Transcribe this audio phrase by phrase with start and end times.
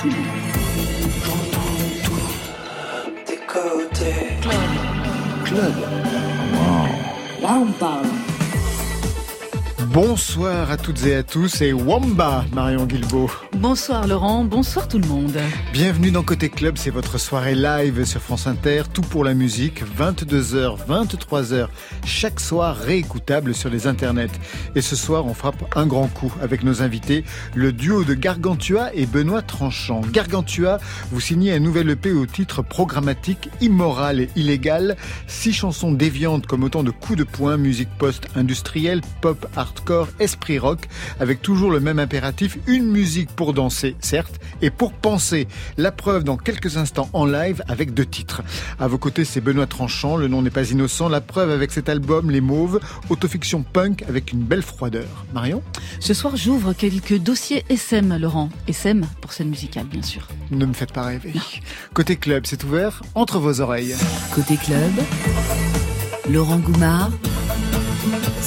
[0.00, 0.24] tout le monde.
[1.24, 2.22] J'entends tout
[3.26, 4.14] des côtés.
[4.40, 4.54] Club.
[5.44, 5.74] Club.
[7.42, 8.06] Là, on parle.
[9.92, 13.30] Bonsoir à toutes et à tous et Wamba, Marion Guilbeault.
[13.60, 15.36] Bonsoir Laurent, bonsoir tout le monde.
[15.74, 19.82] Bienvenue dans Côté Club, c'est votre soirée live sur France Inter, tout pour la musique,
[19.98, 21.68] 22h, 23h,
[22.06, 24.30] chaque soir réécoutable sur les internets.
[24.74, 27.22] Et ce soir, on frappe un grand coup avec nos invités,
[27.54, 30.00] le duo de Gargantua et Benoît Tranchant.
[30.10, 30.78] Gargantua,
[31.12, 36.64] vous signez un nouvel EP au titre programmatique, immoral et illégal, six chansons déviantes comme
[36.64, 40.88] autant de coups de poing, musique post-industrielle, pop, hardcore, esprit rock,
[41.20, 45.48] avec toujours le même impératif, une musique pour danser, certes, et pour penser.
[45.76, 48.42] La preuve dans quelques instants en live avec deux titres.
[48.78, 51.08] À vos côtés, c'est Benoît Tranchant, le nom n'est pas innocent.
[51.08, 55.26] La preuve avec cet album, Les Mauves, autofiction punk avec une belle froideur.
[55.32, 55.62] Marion?
[56.00, 58.50] Ce soir, j'ouvre quelques dossiers SM, Laurent.
[58.68, 60.28] SM pour scène musicale, bien sûr.
[60.50, 61.32] Ne me faites pas rêver.
[61.94, 63.94] Côté club, c'est ouvert entre vos oreilles.
[64.34, 64.92] Côté club,
[66.28, 67.10] Laurent Goumard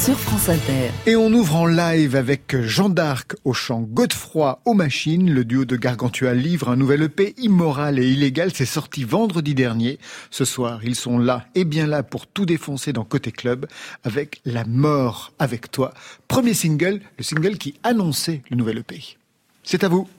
[0.03, 0.91] sur France Inter.
[1.05, 5.33] Et on ouvre en live avec Jean d'Arc au chant, Godefroy aux machines.
[5.33, 8.51] Le duo de Gargantua livre un nouvel EP immoral et illégal.
[8.53, 9.99] C'est sorti vendredi dernier.
[10.29, 13.65] Ce soir, ils sont là et bien là pour tout défoncer dans Côté Club
[14.03, 15.93] avec La mort avec toi.
[16.27, 18.99] Premier single, le single qui annonçait le nouvel EP.
[19.63, 20.09] C'est à vous.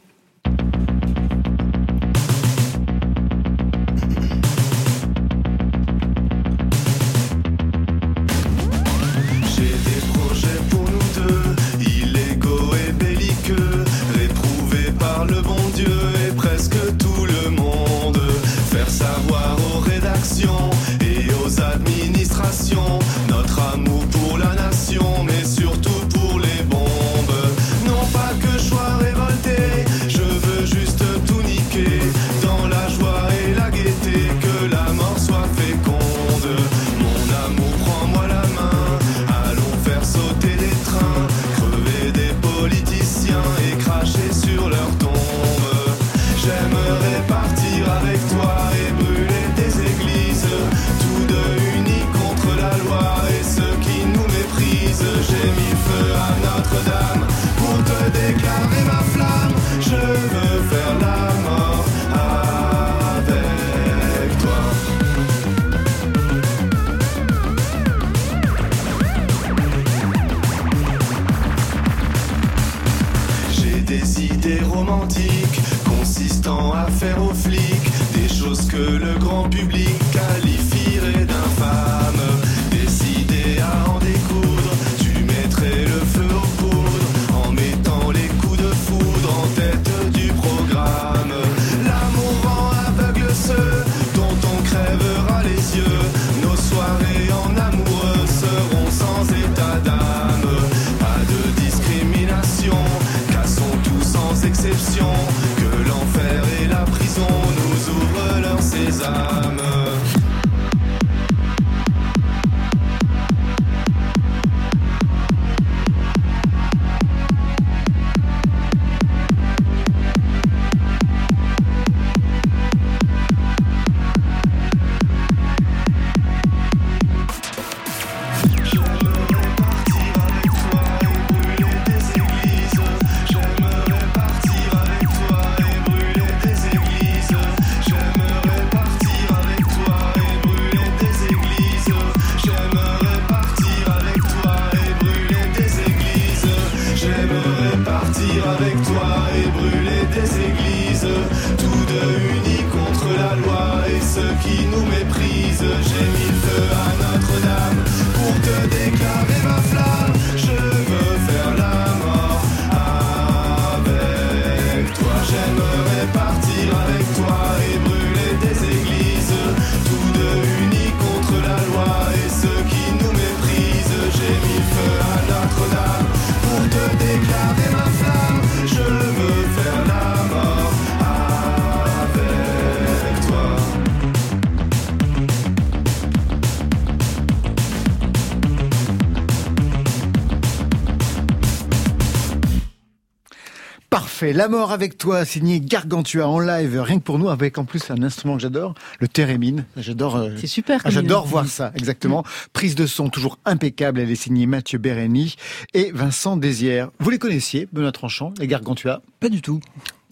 [194.25, 194.33] Parfait.
[194.39, 197.91] La mort avec toi, signé Gargantua en live, rien que pour nous, avec en plus
[197.91, 199.65] un instrument que j'adore, le thérémine.
[199.77, 200.17] J'adore.
[200.17, 200.81] euh, C'est super.
[200.85, 202.25] ah, J'adore voir ça, exactement.
[202.53, 204.01] Prise de son toujours impeccable.
[204.01, 205.37] Elle est signée Mathieu Bérény
[205.75, 206.91] et Vincent Désière.
[207.01, 209.03] Vous les connaissiez, Benoît Tranchant, les Gargantua?
[209.21, 209.61] Pas du tout.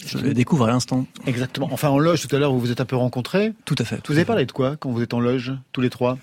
[0.05, 1.07] Je les découvre à l'instant.
[1.27, 1.69] Exactement.
[1.71, 3.53] Enfin, en loge, tout à l'heure, vous vous êtes un peu rencontrés.
[3.65, 4.01] Tout à fait.
[4.09, 6.19] Vous avez parlé de quoi quand vous êtes en loge, tous les trois?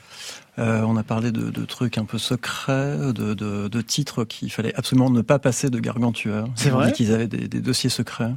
[0.59, 4.51] Euh, On a parlé de, de, trucs un peu secrets, de, de, de titres qu'il
[4.51, 6.45] fallait absolument ne pas passer de Gargantua.
[6.56, 8.31] C'est vrai qu'ils avaient des, des dossiers secrets.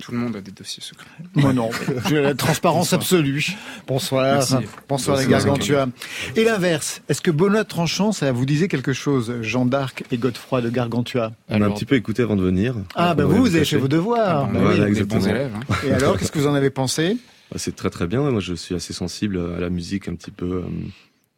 [0.00, 1.06] Tout le monde a des dossiers secrets.
[1.36, 1.70] Moi non.
[2.10, 3.56] la transparence absolue.
[3.86, 4.24] Bonsoir.
[4.34, 4.56] Merci.
[4.88, 5.86] Bonsoir les Gargantua.
[6.34, 10.60] Et l'inverse, est-ce que Benoît Tranchant, ça vous disait quelque chose Jeanne d'Arc et Godefroy
[10.60, 11.30] de Gargantua?
[11.50, 12.74] On a un petit peu écouté avant de venir.
[12.96, 14.48] Ah bah vous, vous avez fait vos devoirs.
[14.48, 15.20] Ah, bah, Voilà, oui, des exactement.
[15.20, 15.52] bons élèves.
[15.54, 15.74] hein.
[15.86, 17.16] Et alors, qu'est-ce que vous en avez pensé?
[17.52, 18.28] Bah, C'est très très bien.
[18.28, 20.62] Moi, je suis assez sensible à la musique un petit peu euh,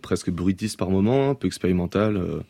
[0.02, 2.16] presque bruitiste par moment, un peu expérimentale.
[2.16, 2.40] euh.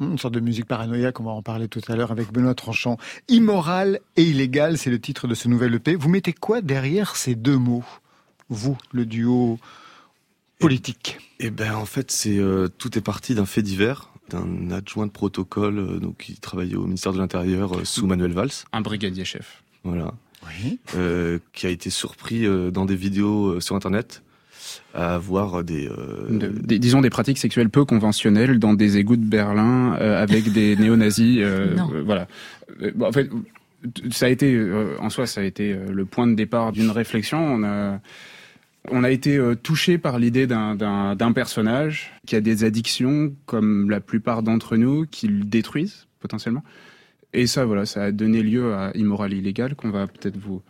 [0.00, 2.96] Une sorte de musique paranoïaque, on va en parler tout à l'heure avec Benoît Tranchant.
[3.28, 5.94] Immoral et illégal, c'est le titre de ce nouvel EP.
[5.94, 7.84] Vous mettez quoi derrière ces deux mots
[8.48, 9.58] Vous, le duo
[10.58, 11.18] politique?
[11.40, 15.10] Et ben en fait, c'est euh, tout est parti d'un fait divers d'un adjoint de
[15.10, 18.50] protocole euh, donc qui travaillait au ministère de l'Intérieur euh, sous Manuel Valls.
[18.72, 19.62] Un brigadier chef.
[19.84, 20.14] Voilà.
[20.46, 20.78] Oui.
[20.96, 24.22] euh, qui a été surpris euh, dans des vidéos euh, sur internet
[24.94, 29.16] à voir des, euh, De- des- disons des pratiques sexuelles peu conventionnelles dans des égouts
[29.16, 31.38] de Berlin euh, avec des néo-nazis.
[31.40, 31.90] euh, Non.
[31.94, 32.26] euh, voilà.
[32.82, 33.30] Euh, bon, en fait,
[34.10, 36.90] ça a été, euh, en soi, ça a été euh, le point de départ d'une
[36.90, 37.38] réflexion.
[37.38, 38.00] On a,
[38.90, 43.32] on a été euh, touché par l'idée d'un- d'un d'un personnage qui a des addictions,
[43.46, 46.64] comme la plupart d'entre nous, qui le détruisent potentiellement.
[47.34, 50.62] Et ça, voilà, ça a donné lieu à Immoral Illégal qu'on va peut-être vous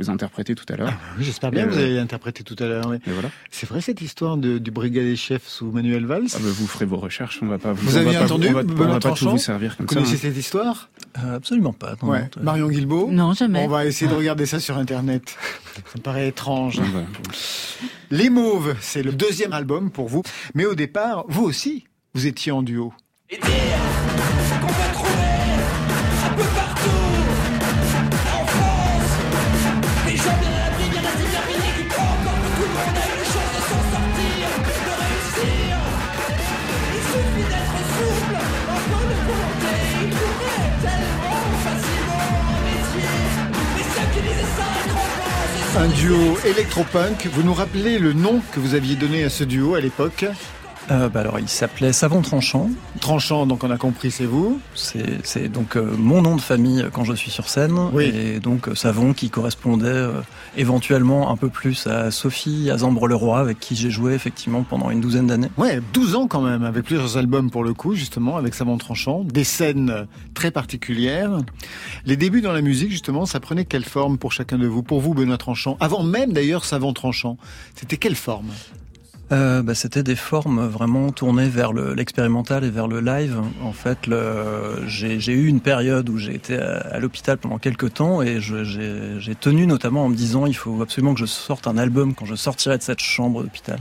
[0.00, 0.92] vous interpréter tout à l'heure.
[1.18, 2.86] Oui, J'espère bien que vous allez l'interpréter tout à l'heure.
[2.88, 2.98] oui.
[3.06, 3.30] Voilà.
[3.50, 6.84] C'est vrai cette histoire de- du brigadier chef sous Manuel Valls Ah bah, vous ferez
[6.84, 8.86] vos recherches, on va pas Vous on va avez pas- entendu, on va, on Benoît
[8.86, 9.94] va pas tout Tranchant vous servir Vous comme ça.
[10.04, 10.30] connaissez hein.
[10.30, 10.88] cette histoire
[11.24, 11.94] Euh, absolument pas.
[12.02, 12.20] non, Ouais.
[12.22, 13.64] non, t- Marion Guilbeault Non, jamais.
[13.64, 15.36] On va essayer de regarder ça sur Internet.
[15.74, 16.78] Ça me paraît étrange.
[16.80, 17.04] On va-
[18.10, 20.22] Les Mauves, c'est le deuxième album pour vous.
[20.54, 21.84] Mais au départ, vous aussi,
[22.14, 22.92] vous étiez en duo.
[23.30, 23.48] Et dire
[45.78, 47.28] Un duo électropunk.
[47.32, 50.24] Vous nous rappelez le nom que vous aviez donné à ce duo à l'époque?
[50.90, 52.70] Euh, bah alors, il s'appelait Savon Tranchant.
[53.00, 54.60] Tranchant, donc on a compris, c'est vous.
[54.74, 57.78] C'est donc euh, mon nom de famille quand je suis sur scène.
[57.92, 58.04] Oui.
[58.04, 60.20] Et donc euh, Savon qui correspondait euh,
[60.56, 65.00] éventuellement un peu plus à Sophie, à Zambre-le-Roi, avec qui j'ai joué effectivement pendant une
[65.00, 65.50] douzaine d'années.
[65.58, 69.24] Ouais, 12 ans quand même, avec plusieurs albums pour le coup, justement, avec Savant Tranchant,
[69.24, 71.38] des scènes très particulières.
[72.06, 74.82] Les débuts dans la musique, justement, ça prenait quelle forme pour chacun de vous?
[74.82, 77.36] Pour vous, Benoît Tranchant, avant même d'ailleurs Savant Tranchant,
[77.74, 78.48] c'était quelle forme?
[79.30, 83.36] Euh, bah, C'était des formes vraiment tournées vers le- l'expérimental et vers le live.
[83.62, 83.98] En fait,
[84.86, 89.66] j'ai eu une période où j'ai été à, l'hôpital pendant quelques temps et j'ai tenu
[89.66, 92.78] notamment en me disant il faut absolument que je sorte un album quand je sortirai
[92.78, 93.78] de cette chambre d'hôpital.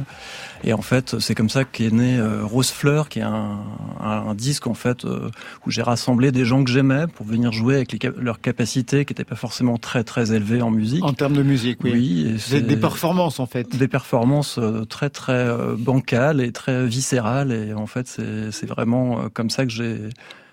[0.63, 3.59] Et en fait, c'est comme ça qu'est né euh, Rose Fleur, qui est un,
[3.99, 5.29] un, un disque en fait euh,
[5.65, 9.13] où j'ai rassemblé des gens que j'aimais pour venir jouer avec les leurs capacités qui
[9.13, 11.03] n'étaient pas forcément très très élevées en musique.
[11.03, 11.91] En termes de musique, oui.
[11.91, 13.75] Oui, C'est des performances en fait.
[13.75, 19.49] des performances euh, très très bancales et très viscérales et en fait c'est vraiment comme
[19.49, 19.97] ça que j'ai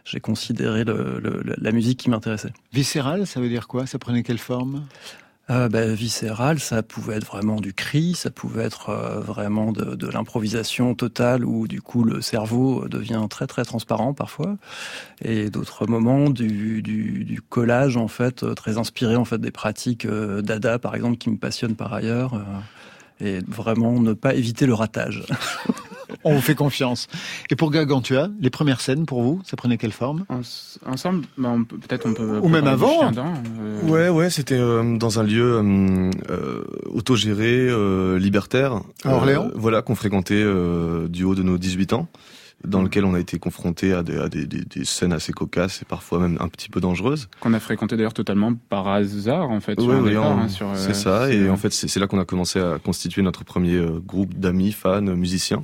[0.05, 2.53] j'ai considéré le, le- le- la musique qui m'intéressait.
[2.75, 3.87] Viscéral, ça veut dire quoi?
[3.87, 4.85] Ça prenait quelle forme?
[5.51, 9.95] Euh, bah, viscéral, ça pouvait être vraiment du cri, ça pouvait être euh, vraiment de,
[9.95, 14.57] de l'improvisation totale où du coup le cerveau devient très très transparent parfois,
[15.23, 19.51] et d'autres moments du, du, du collage en fait euh, très inspiré en fait des
[19.51, 22.41] pratiques euh, dada par exemple qui me passionnent par ailleurs, euh,
[23.21, 25.25] et vraiment ne pas éviter le ratage.
[26.25, 27.07] On vous fait confiance.
[27.51, 30.25] Et pour Gargantua, les premières scènes pour vous, ça prenait quelle forme?
[30.29, 32.39] Ens- Ensemble, bah, peut-être on peut.
[32.43, 33.11] Ou même avant.
[33.13, 38.81] euh, Ouais, ouais, c'était euh, dans un lieu euh, euh, autogéré, euh, libertaire.
[39.05, 42.09] À Orléans Euh, Voilà, qu'on fréquentait euh, du haut de nos 18 ans,
[42.67, 45.83] dans lequel on a été confronté à, des, à des, des- des scènes assez cocasses
[45.83, 47.29] et parfois même un petit peu dangereuses.
[47.41, 49.79] Qu'on a fréquenté d'ailleurs totalement par hasard en fait.
[49.81, 51.31] sur Ouais, un ouais, départ, on- hein, sur, euh, c'est ça.
[51.31, 54.35] Et en fait, c'est c'est là qu'on a commencé à constituer notre premier euh, groupe
[54.35, 55.63] d'amis, fans, musiciens.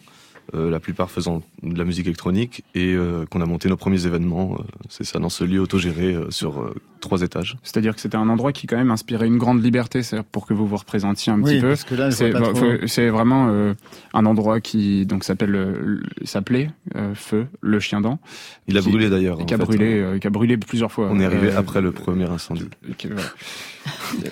[0.55, 4.07] Euh, la plupart faisant de la musique électronique et euh, qu'on a monté nos premiers
[4.07, 7.57] événements, euh, c'est ça, dans ce lieu autogéré euh, sur euh, trois étages.
[7.63, 10.01] C'est-à-dire que c'était un endroit qui quand même inspirait une grande liberté,
[10.33, 11.69] pour que vous vous représentiez un Oui, petit peu.
[11.69, 13.11] parce que là, C'est bon, trop.
[13.13, 13.75] vraiment euh,
[14.15, 18.19] un endroit qui donc s'appelle euh, s'appelait euh, Feu le chien dent
[18.69, 19.45] Il a Qui- brûlé d'ailleurs.
[19.47, 20.05] qui a brûlé hein.
[20.15, 21.09] euh, qui a brûlé plusieurs fois.
[21.11, 22.69] On est arrivé Euh, après le premier incendie.
[22.99, 23.23] qui- voilà.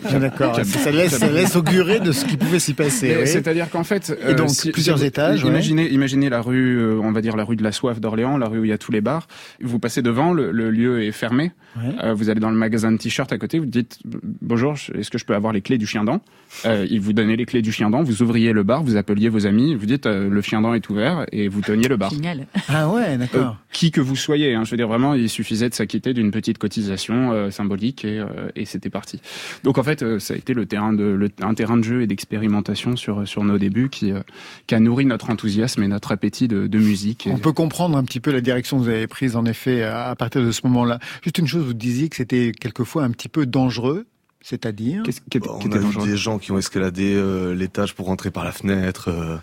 [0.05, 3.17] Ah, D'accord, ça laisse, ça laisse augurer de ce qui pouvait s'y passer.
[3.21, 3.27] Oui.
[3.27, 5.51] C'est-à-dire qu'en fait, Et donc, si- plusieurs étages, ouais.
[5.51, 8.49] Imaginez, imaginez la rue, euh, on va dire la rue de la soif d'Orléans, la
[8.49, 9.29] rue où il y a tous les bars.
[9.61, 11.53] Vous passez devant, le, le lieu est fermé.
[11.77, 11.93] Ouais.
[12.03, 13.99] Euh, vous allez dans le magasin de t-shirts à côté, vous dites
[14.41, 16.23] bonjour, est-ce que je peux avoir les clés du chien dent
[16.65, 19.29] euh, Il vous donnait les clés du chien dent, vous ouvriez le bar, vous appeliez
[19.29, 22.11] vos amis, vous dites euh, le chien dent est ouvert et vous teniez le bar.
[22.11, 22.47] Génial.
[22.71, 23.57] Ah ouais, Euh, d'accord.
[23.73, 26.57] qui que vous soyez, hein, je veux dire vraiment, il suffisait de s'acquitter d'une petite
[26.59, 29.21] cotisation euh, symbolique et, euh, et c'était parti.
[29.65, 32.03] Donc en fait, euh, ça a été le terrain de, le, un terrain de jeu
[32.03, 34.21] et d'expérimentation sur sur nos débuts qui euh,
[34.67, 37.29] qui a nourri notre enthousiasme et notre appétit de, de musique.
[37.31, 40.09] On peut comprendre un petit peu la direction que vous avez prise, en effet, à
[40.11, 40.99] à partir de ce moment-là.
[41.23, 44.07] Juste une chose, vous disiez que c'était quelquefois un petit peu dangereux,
[44.41, 47.15] c'est-à-dire Qu'est-ce qui, Bon, qui on était a vu dangereux des gens qui ont escaladé
[47.15, 49.09] euh, l'étage pour rentrer par la fenêtre.
[49.11, 49.37] euh,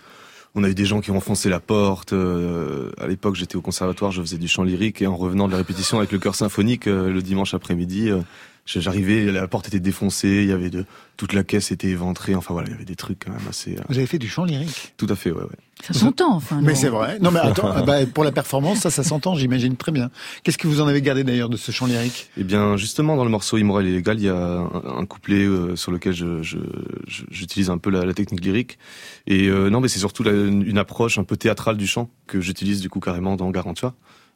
[0.58, 2.14] on a eu des gens qui ont enfoncé la porte.
[2.14, 5.52] euh, à l'époque, j'étais au conservatoire, je faisais du chant lyrique et en revenant de
[5.52, 8.22] la répétition avec le chœur symphonique euh, le dimanche après-midi, euh,
[8.66, 10.86] j'arrivais, la porte était défoncée, il y avait de
[11.18, 12.36] toute la caisse était éventrée.
[12.36, 13.76] Enfin voilà, il y avait des trucs quand même assez.
[13.78, 14.94] euh, vous avez fait du chant lyrique.
[14.98, 15.50] tout à fait, ouais, ouais.
[15.84, 16.60] Ça s'entend, enfin.
[16.64, 17.20] Mais c'est vrai.
[17.20, 20.10] Non mais attends, ah bah, pour la performance, ça, ça s'entend, j'imagine très bien.
[20.44, 22.30] Qu'est-ce que vous en avez gardé d'ailleurs de ce chant lyrique?
[22.38, 24.66] Eh bien, justement, dans le morceau Immoral et légal, il y a un,
[25.00, 26.58] un couplet euh, sur lequel je, je-
[27.08, 28.80] je- j'utilise un peu la, la technique lyrique.
[29.28, 32.42] Et euh, non, mais c'est surtout la- une approche un peu théâtrale du chant que
[32.42, 33.94] j'utilise du coup carrément dans Garantua.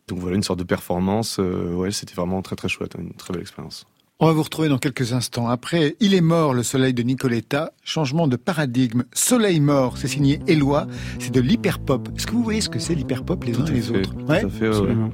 [0.08, 1.38] Donc voilà, une sorte de performance.
[1.40, 3.86] euh, ouais, c'était vraiment très très chouette, une très belle expérience.
[4.22, 5.48] On va vous retrouver dans quelques instants.
[5.48, 7.72] Après, Il est mort, le soleil de Nicoletta.
[7.86, 9.04] Changement de paradigme.
[9.14, 10.88] Soleil mort, c'est signé Éloi.
[11.20, 12.10] C'est de l'hyperpop.
[12.18, 14.14] Est-ce que vous voyez ce que c'est l'hyperpop les uns Tout et les fait, autres
[14.16, 14.44] Tout Ouais.
[14.44, 14.68] à fait.
[14.68, 15.10] Absolument.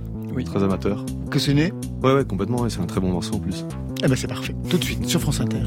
[0.46, 1.06] Très amateur.
[1.30, 1.72] Que ce n'est
[2.04, 2.62] Ouais, ouais, complètement.
[2.62, 3.64] Ouais, c'est un très bon morceau en plus.
[4.04, 4.56] Eh ben c'est parfait.
[4.70, 5.62] Tout de suite sur France Inter.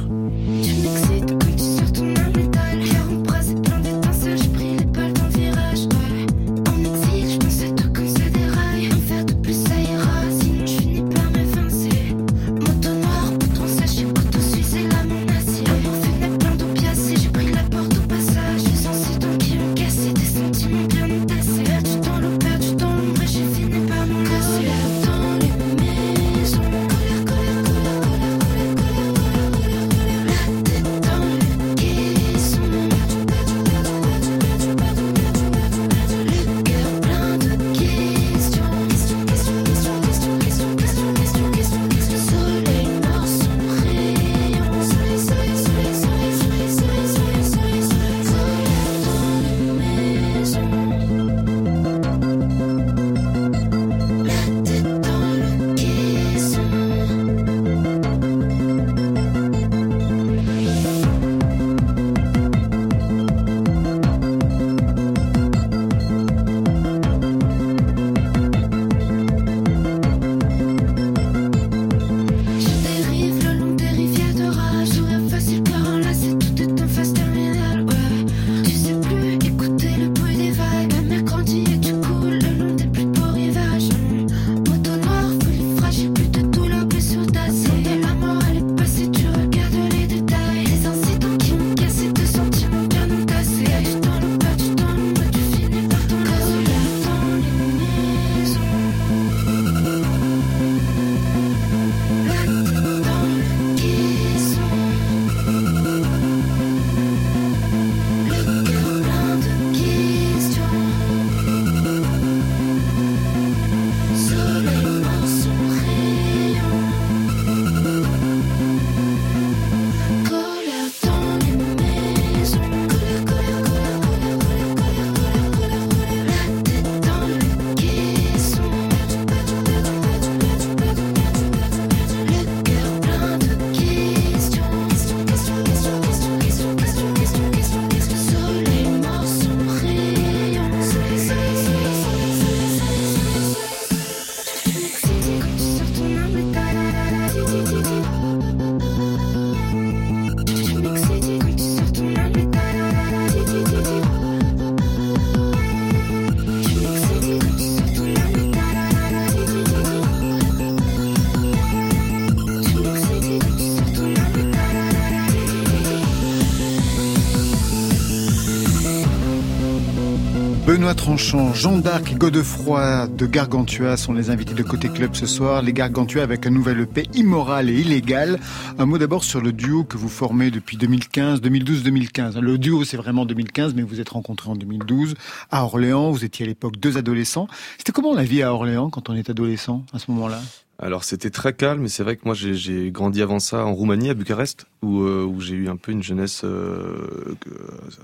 [171.19, 175.63] Jean d'Arc et Godefroy de Gargantua sont les invités de Côté Club ce soir.
[175.63, 178.39] Les Gargantua avec un nouvel EP immoral et illégal.
[178.79, 182.39] Un mot d'abord sur le duo que vous formez depuis 2015, 2012-2015.
[182.39, 185.15] Le duo c'est vraiment 2015 mais vous êtes rencontrés en 2012
[185.51, 186.13] à Orléans.
[186.13, 187.49] Vous étiez à l'époque deux adolescents.
[187.79, 190.41] C'était comment la vie à Orléans quand on est adolescent à ce moment-là?
[190.79, 194.11] Alors c'était très calme, mais c'est vrai que moi j'ai- grandi avant ça en Roumanie,
[194.11, 197.35] à Bucarest, où, euh, où j'ai eu un peu une jeunesse euh,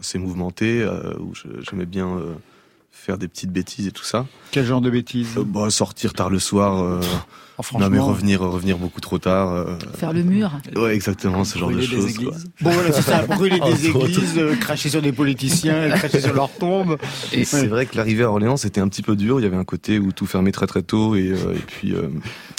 [0.01, 2.09] assez mouvementée, euh, où j'aimais bien
[2.97, 4.27] faire des petites bêtises et tout ça.
[4.51, 5.37] Quel genre de bêtises?
[5.37, 7.01] Euh, bah, sortir tard le soir, euh,
[7.57, 9.53] Oh, non mais revenir, revenir beaucoup trop tard.
[9.53, 10.51] euh, Faire le mur.
[10.75, 12.45] ouais, exactement, ce genre de Brûler choses.
[12.61, 16.53] Bon voilà, c'est ça, brûler des églises, euh, cracher sur des politiciens, cracher sur leurs
[16.57, 16.97] tombes.
[17.33, 19.39] Et c'est vrai que l'arrivée à Orléans, c'était un petit peu dur.
[19.39, 21.15] Il y avait un côté où tout fermait très très tôt.
[21.15, 22.09] Et, euh, et puis, euh,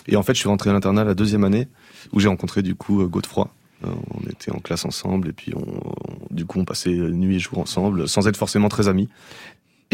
[0.07, 1.67] et en fait, je suis rentré à l'internat la deuxième année,
[2.13, 3.49] où j'ai rencontré du coup Godefroy.
[3.83, 7.39] On était en classe ensemble, et puis on, on- du coup, on passait nuit et
[7.39, 9.09] jour ensemble, sans être forcément très amis.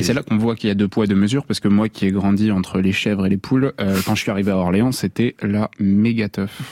[0.01, 1.87] Et c'est là qu'on voit qu'il y a deux poids deux mesures, parce que moi
[1.89, 4.57] qui ai grandi entre les chèvres et les poules, euh, quand je suis arrivé à
[4.57, 6.59] Orléans, c'était la méga teuf.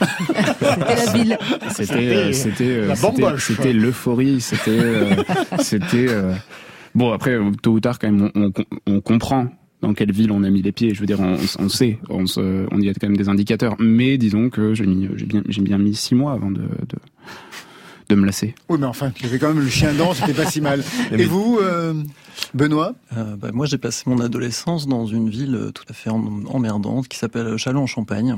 [0.60, 1.38] C'était la ville.
[1.70, 5.14] C'était, euh, c'était, euh, la c'était, l'euphorie, c'était, euh,
[5.60, 6.06] c'était.
[6.08, 6.34] euh,
[6.94, 8.52] Bon après, tôt ou tard quand même, on, on,
[8.94, 9.46] on comprend
[9.80, 10.92] dans quelle ville on a mis les pieds.
[10.92, 13.76] Je veux dire, on, on sait, on, se, on y a quand même des indicateurs.
[13.78, 14.86] Mais disons que j'ai
[15.62, 16.98] bien, mis six mois avant de, de,
[18.10, 18.54] de me lasser.
[18.68, 20.82] Oui, mais enfin, il y avait quand même le chien dent, c'était pas si mal.
[21.12, 21.94] Et vous, euh,
[22.54, 26.10] Benoît Euh, bah, moi, j'ai passé mon adolescence dans une ville euh, tout à fait
[26.10, 28.36] em- emmerdante qui s'appelle Châlons-en-Champagne.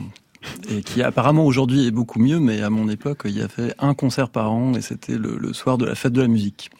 [0.71, 3.95] Et qui apparemment aujourd'hui est beaucoup mieux, mais à mon époque, il y avait un
[3.95, 6.71] concert par an et c'était le, le soir de la fête de la musique.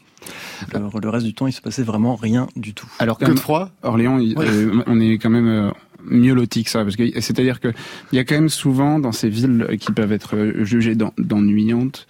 [0.75, 2.89] Le, le reste du temps, il se passait vraiment rien du tout.
[2.99, 4.47] Alors quand Que froid Orléans, il- Ouais.
[4.49, 5.71] euh, on est quand même euh,
[6.05, 7.69] mieux loti que ça, parce que c'est-à-dire que
[8.13, 12.09] il y a quand même souvent dans ces villes qui peuvent être jugées d'en- d'ennuyantes,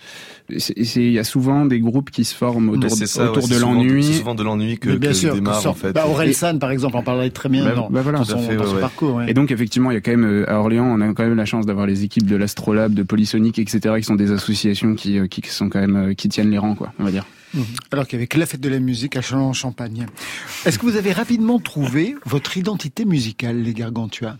[0.76, 3.42] il y a souvent des groupes qui se forment autour, de- c'est ça, autour ouais,
[3.42, 4.14] de c'est souvent- C'est l'ennui.
[4.14, 5.92] souvent de l'ennui que, bien que sûr, démarre que sort- en fait.
[5.92, 8.18] Bah, Aurel San, par exemple, en parlerait très bien Bah, dans, bah voilà.
[8.18, 8.80] dans son, fait, dans ouais, son ouais.
[8.80, 9.14] parcours.
[9.16, 9.30] ouais.
[9.30, 11.36] Et donc effectivement, il y a quand même euh, à Orléans, on a quand même
[11.36, 15.18] la chance d'avoir les équipes de l'Astrolabe, de Polysonic, etc., qui sont des associations qui,
[15.18, 17.24] euh, qui sont quand même euh, qui tiennent les rangs, quoi, on va dire.
[17.90, 20.06] Alors qu'il y avait que la fête de la musique à Châlons-en-Champagne.
[20.64, 24.36] Est-ce que vous avez rapidement trouvé votre identité musicale, les Gargantua?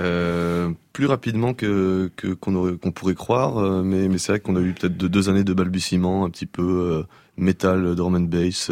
[0.00, 4.96] Euh, plus rapidement que qu'on pourrait croire, euh, mais c'est vrai qu'on a eu peut-être
[4.96, 7.02] de- deux années de balbutiement, un petit peu euh,
[7.36, 8.70] metal, drum and bass,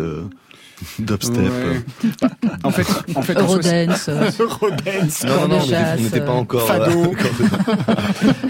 [0.98, 1.36] dubstep.
[1.36, 2.28] Ouais.
[2.64, 4.08] en fait, en fait, Eurodance.
[4.08, 5.60] euh, Eurodance, Non, non,
[5.96, 6.66] n'était pas euh, encore.
[6.66, 7.12] Fado.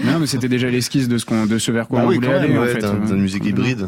[0.03, 2.15] non, mais c'était déjà l'esquisse de ce qu'on, de ce vers quoi Bah on oui,
[2.15, 2.75] voulait quand même, aller.
[2.85, 3.05] en fait.
[3.07, 3.87] d'une musique hybride.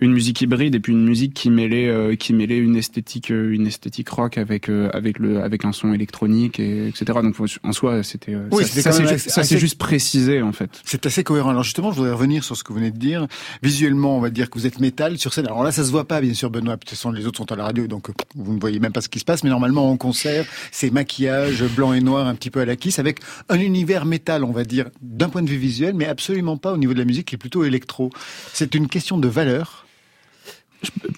[0.00, 3.52] une musique hybride et puis une musique qui mêlait euh, qui mêlait une esthétique euh,
[3.52, 7.72] une esthétique rock avec euh, avec le avec un son électronique et etc donc en
[7.72, 10.70] soi c'était euh, Oui, ça, c'était ça quand c'est juste, assez- juste précisé en fait
[10.84, 11.50] C'est assez cohérent.
[11.50, 13.26] Alors justement, je voudrais revenir sur ce que vous venez de dire.
[13.62, 15.46] Visuellement, on va dire que vous êtes métal sur scène.
[15.46, 16.74] Alors là, ça se voit pas, bien sûr, Benoît.
[16.74, 18.92] De toute façon, les autres sont à la radio, donc euh, vous ne voyez même
[18.92, 19.44] pas ce qui se passe.
[19.44, 22.98] Mais normalement, en concert, c'est maquillage blanc et noir, un petit peu à la kiss,
[22.98, 26.72] avec un univers métal, on va dire, d'un point de vue visuel, mais absolument pas
[26.72, 28.10] au niveau de la musique, qui est plutôt électro.
[28.52, 29.86] C'est une question de valeur.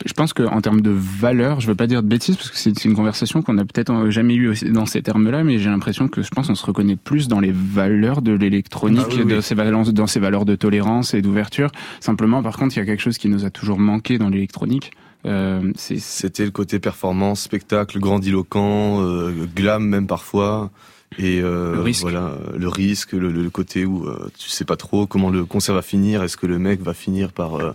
[0.05, 2.59] je pense que en termes de valeur je veux pas dire de bêtises parce que
[2.59, 5.59] c'est une conversation qu'on a peut-être euh, jamais eu aussi dans ces termes là mais
[5.59, 9.15] j'ai l'impression que je pense on se reconnaît plus dans les valeurs de l'électronique Ah
[9.15, 9.35] oui, oui.
[9.37, 12.83] dans ses valeurs dans ses valeurs de tolérance et d'ouverture simplement par contre il y
[12.83, 14.93] a quelque chose qui nous a toujours manqué dans l'électronique
[15.27, 20.71] euh, C'était le côté performance, spectacle, grandiloquent, euh, glam même parfois.
[21.19, 22.03] Et euh, Le risque.
[22.03, 25.75] voilà, le risque, le, le côté où euh, tu sais pas trop comment le concert
[25.75, 26.23] va finir.
[26.25, 27.73] Est-ce que le mec va finir par euh,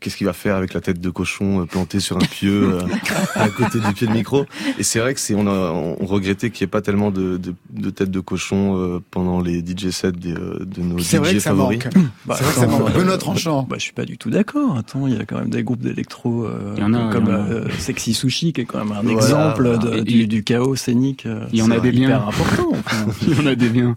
[0.00, 2.80] qu'est-ce qu'il va faire avec la tête de cochon euh, plantée sur un pieu euh,
[3.34, 4.46] à côté du pied de micro
[4.78, 7.36] Et c'est vrai que c'est on a on regrettait qu'il n'y ait pas tellement de,
[7.36, 11.30] de, de tête de cochon euh, pendant les DJ sets euh, de nos C'est vrai
[11.30, 11.84] DJ que ça favoris.
[11.84, 11.94] manque.
[12.26, 12.92] Bah, C'est vrai que ça manque.
[12.92, 13.62] Benoît Tranchant.
[13.68, 14.76] Bah, je suis pas du tout d'accord.
[14.76, 17.24] Attends, il y a quand même des groupes d'électro euh, Il y en a, comme
[17.26, 17.48] il y en a.
[17.48, 19.16] euh, Sexy Sushi, qui est quand même un Voilà.
[19.18, 21.26] exemple de- Et- du, du chaos scénique.
[21.52, 22.26] Il y en a c'est des biens.
[22.28, 22.68] important.
[22.72, 23.06] enfin.
[23.26, 23.96] il y en a des biens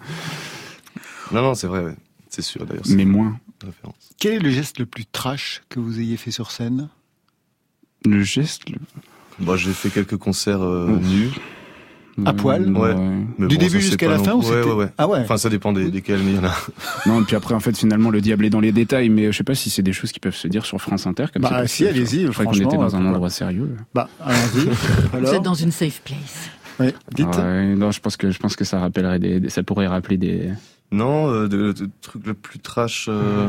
[1.32, 1.96] Non non, c'est vrai, ouais.
[2.30, 2.86] c'est sûr d'ailleurs.
[2.86, 4.03] c'est mais moins référence.
[4.19, 6.89] Quel est le geste le plus trash que vous ayez fait sur scène?
[8.06, 8.78] Le geste le-
[9.39, 11.30] Bon, j'ai fait quelques concerts euh, nus.
[12.26, 12.93] À poil Ouais.
[13.39, 14.89] Mais Du bon, début jusqu'à la fin ou ouais, ouais, ouais.
[14.99, 15.19] Ah ouais.
[15.21, 16.56] Enfin, ça dépend des, desquels, mais il y en a.
[17.08, 19.38] Non, et puis après, en fait, finalement, le diable est dans les détails, mais je
[19.38, 21.65] sais pas si c'est des choses qui peuvent se dire sur France Inter, comme Bah,
[21.65, 23.76] si, allez-y, Je croyais qu'on était franchement, dans un pourquoi endroit sérieux.
[23.95, 24.69] Bah, allons-y.
[25.26, 26.49] Vous êtes dans une safe place.
[26.80, 27.26] Ouais, dites.
[27.36, 30.49] Ouais, non, je pense que, je pense que ça rappellerait des, ça pourrait rappeler des,
[30.91, 33.08] Non, euh, de- de- truc le plus trash.
[33.10, 33.47] euh.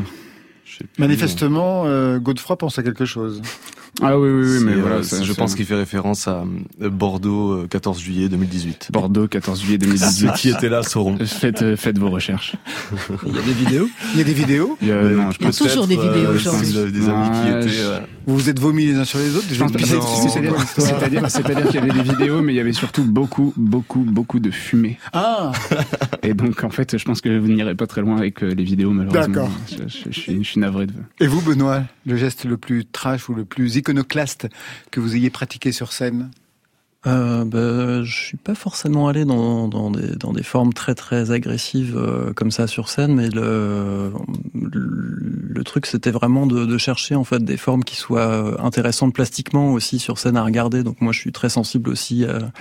[0.97, 3.41] Manifestement, euh, Godefroy pense à quelque chose.
[4.01, 5.03] Ah oui, oui, oui, mais euh, voilà.
[5.03, 6.43] ça- je pense qu'il fait référence à
[6.81, 8.89] euh, Bordeaux, euh, 14 juillet 2018.
[8.91, 10.27] Bordeaux, 14 juillet 2018.
[10.27, 11.17] Ceux qui étaient là sauront.
[11.25, 12.55] Faites, euh, faites vos recherches.
[13.25, 13.89] Il y a des vidéos?
[14.13, 14.77] Il y a des vidéos?
[14.81, 16.71] Il y a- Euh, non, je Il y a pense- toujours des vidéos euh, aujourd'hui.
[16.73, 17.69] vous des amis qui Ouais, étaient.
[17.69, 21.91] je- euh, Vous vous êtes vomis les uns sur les autres c'est-à-dire- qu'il y avait
[21.91, 24.97] des vidéos, mais il y avait surtout beaucoup, beaucoup, beaucoup de fumée.
[25.13, 25.51] Ah,
[26.23, 28.63] Et donc, en fait, je pense que vous n'irez pas très loin avec euh, les
[28.63, 29.27] vidéos, malheureusement.
[29.27, 29.49] D'accord.
[29.69, 30.93] Je, je- je suis, je suis navré de.
[31.19, 34.47] et vous, Benoît, le geste le plus trash ou le plus iconoclaste
[34.89, 36.31] que vous ayez pratiqué sur scène
[37.07, 42.49] Euh, bah, je suis pas forcément allé dans, des, formes très très agressives euh, comme
[42.49, 44.11] ça sur scène, mais le,
[45.63, 49.99] truc, c'était vraiment de, chercher en fait des formes qui soient euh, intéressantes plastiquement aussi
[49.99, 50.83] sur scène à regarder.
[50.83, 52.51] Donc moi, je suis très sensible aussi à,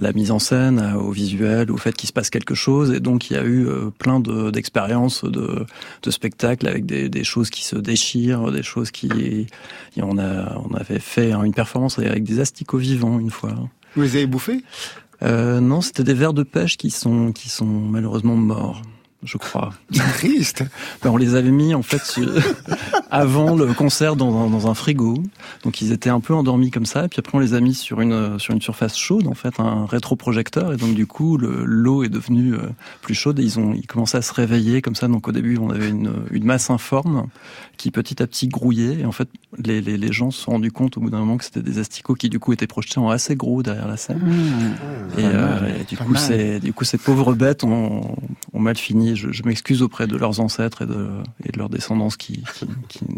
[0.00, 2.92] la mise en scène, au visuel, au fait qu'il se passe quelque chose.
[2.92, 5.66] Et donc il y a eu euh, plein d'expériences de,
[6.08, 9.46] spectacles avec des, choses qui se déchirent, des choses qui.
[9.96, 13.54] On avait fait une performance avec des asticots vivants une fois.
[13.94, 14.62] Vous les avez bouffés?
[15.22, 18.82] Euh, Non, c'était des vers de pêche qui sont qui sont malheureusement morts
[19.22, 19.72] je crois.
[19.92, 20.64] Triste.
[21.02, 22.20] Ben, on les avait mis en fait
[23.10, 25.22] avant le concert dans un, dans un, frigo,
[25.62, 27.04] donc ils étaient un peu endormis comme ça.
[27.04, 29.60] Et puis après on les a mis sur une sur une surface chaude, en fait,
[29.60, 32.68] un rétroprojecteur, et donc du coup l'eau est devenue euh,
[33.00, 35.06] plus chaude et ils ont ils commençaient à se réveiller comme ça.
[35.08, 37.28] Donc au début on avait une, une masse informe
[37.76, 40.72] qui petit à petit grouillait, et en fait les, les, les gens se sont rendus
[40.72, 43.08] compte au bout d'un moment que c'était des asticots qui du coup étaient projetés en
[43.08, 44.18] assez gros derrière la scène.
[44.18, 45.20] Mmh.
[45.20, 48.16] Et, euh, et, du coup c'est du coup ces pauvres bêtes ont,
[48.52, 52.42] ont mal fini je, m'excuse auprès de leurs ancêtres et de, leur descendance qui,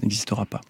[0.02, 0.60] n'existera pas.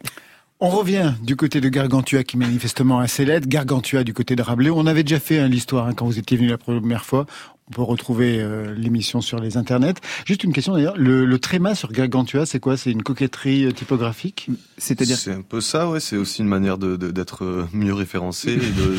[0.60, 4.70] On revient du côté de Gargantua qui manifestement a ses Gargantua du côté de Rabelais.
[4.70, 7.26] On avait déjà fait hein, l'histoire hein, quand vous étiez venu la première fois.
[7.70, 9.94] On peut retrouver euh, l'émission sur les internets.
[10.26, 12.76] Juste une question d'ailleurs, le, le, tréma sur Gargantua, c'est quoi?
[12.76, 14.50] C'est une coquetterie euh, typographique?
[14.76, 15.98] C'est-à-dire C'est un peu ça, ouais.
[15.98, 18.52] C'est aussi une manière de, de, d'être euh, mieux référencé.
[18.52, 18.98] Et de, de...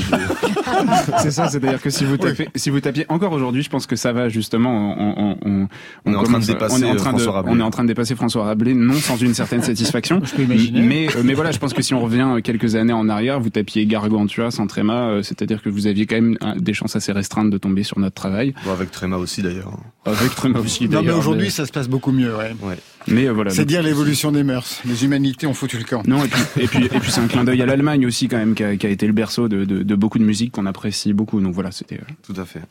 [1.21, 2.49] c'est ça, c'est-à-dire que si vous tapez, oui.
[2.55, 4.95] si vous tapiez encore aujourd'hui, je pense que ça va justement.
[4.97, 5.67] On, on, on,
[6.05, 7.55] on est en train de dépasser on est en train François Rabelais.
[7.55, 10.21] On est en train de dépasser François Rabelais, non sans une certaine satisfaction.
[10.23, 10.81] je peux imaginer.
[10.81, 13.85] Mais, mais voilà, je pense que si on revient quelques années en arrière, vous tapiez
[13.85, 17.83] Gargantua sans tréma, c'est-à-dire que vous aviez quand même des chances assez restreintes de tomber
[17.83, 18.54] sur notre travail.
[18.63, 19.71] Bon, avec tréma aussi d'ailleurs.
[20.05, 21.17] Avec Tréma aussi Non, mais d'ailleurs.
[21.19, 22.55] aujourd'hui, ça se passe beaucoup mieux, ouais.
[22.61, 22.77] Ouais.
[23.07, 23.51] Mais euh, voilà.
[23.51, 24.79] C'est dire l'évolution des mœurs.
[24.85, 26.03] Les humanités ont foutu le camp.
[26.07, 28.37] Non, et puis, et puis, et puis c'est un clin d'œil à l'Allemagne aussi, quand
[28.37, 30.65] même, qui a, qui a été le berceau de, de, de beaucoup de musique qu'on
[30.67, 31.41] apprécie beaucoup.
[31.41, 31.95] Donc voilà, c'était.
[31.95, 32.61] euh, Tout à fait.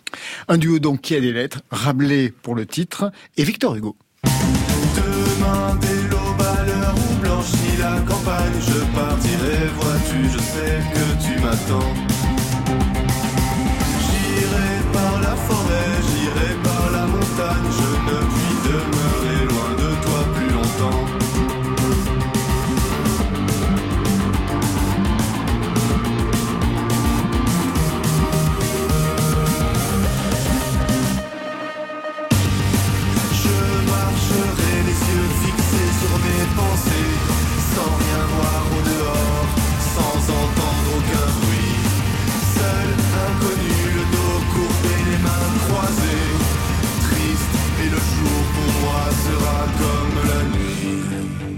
[0.48, 3.96] Un duo donc qui a des lettres, Rabelais pour le titre et Victor Hugo.
[4.96, 11.24] Demain, dès l'aube à l'heure où blanchit la campagne, je partirai, vois-tu, je sais que
[11.34, 12.13] tu m'attends.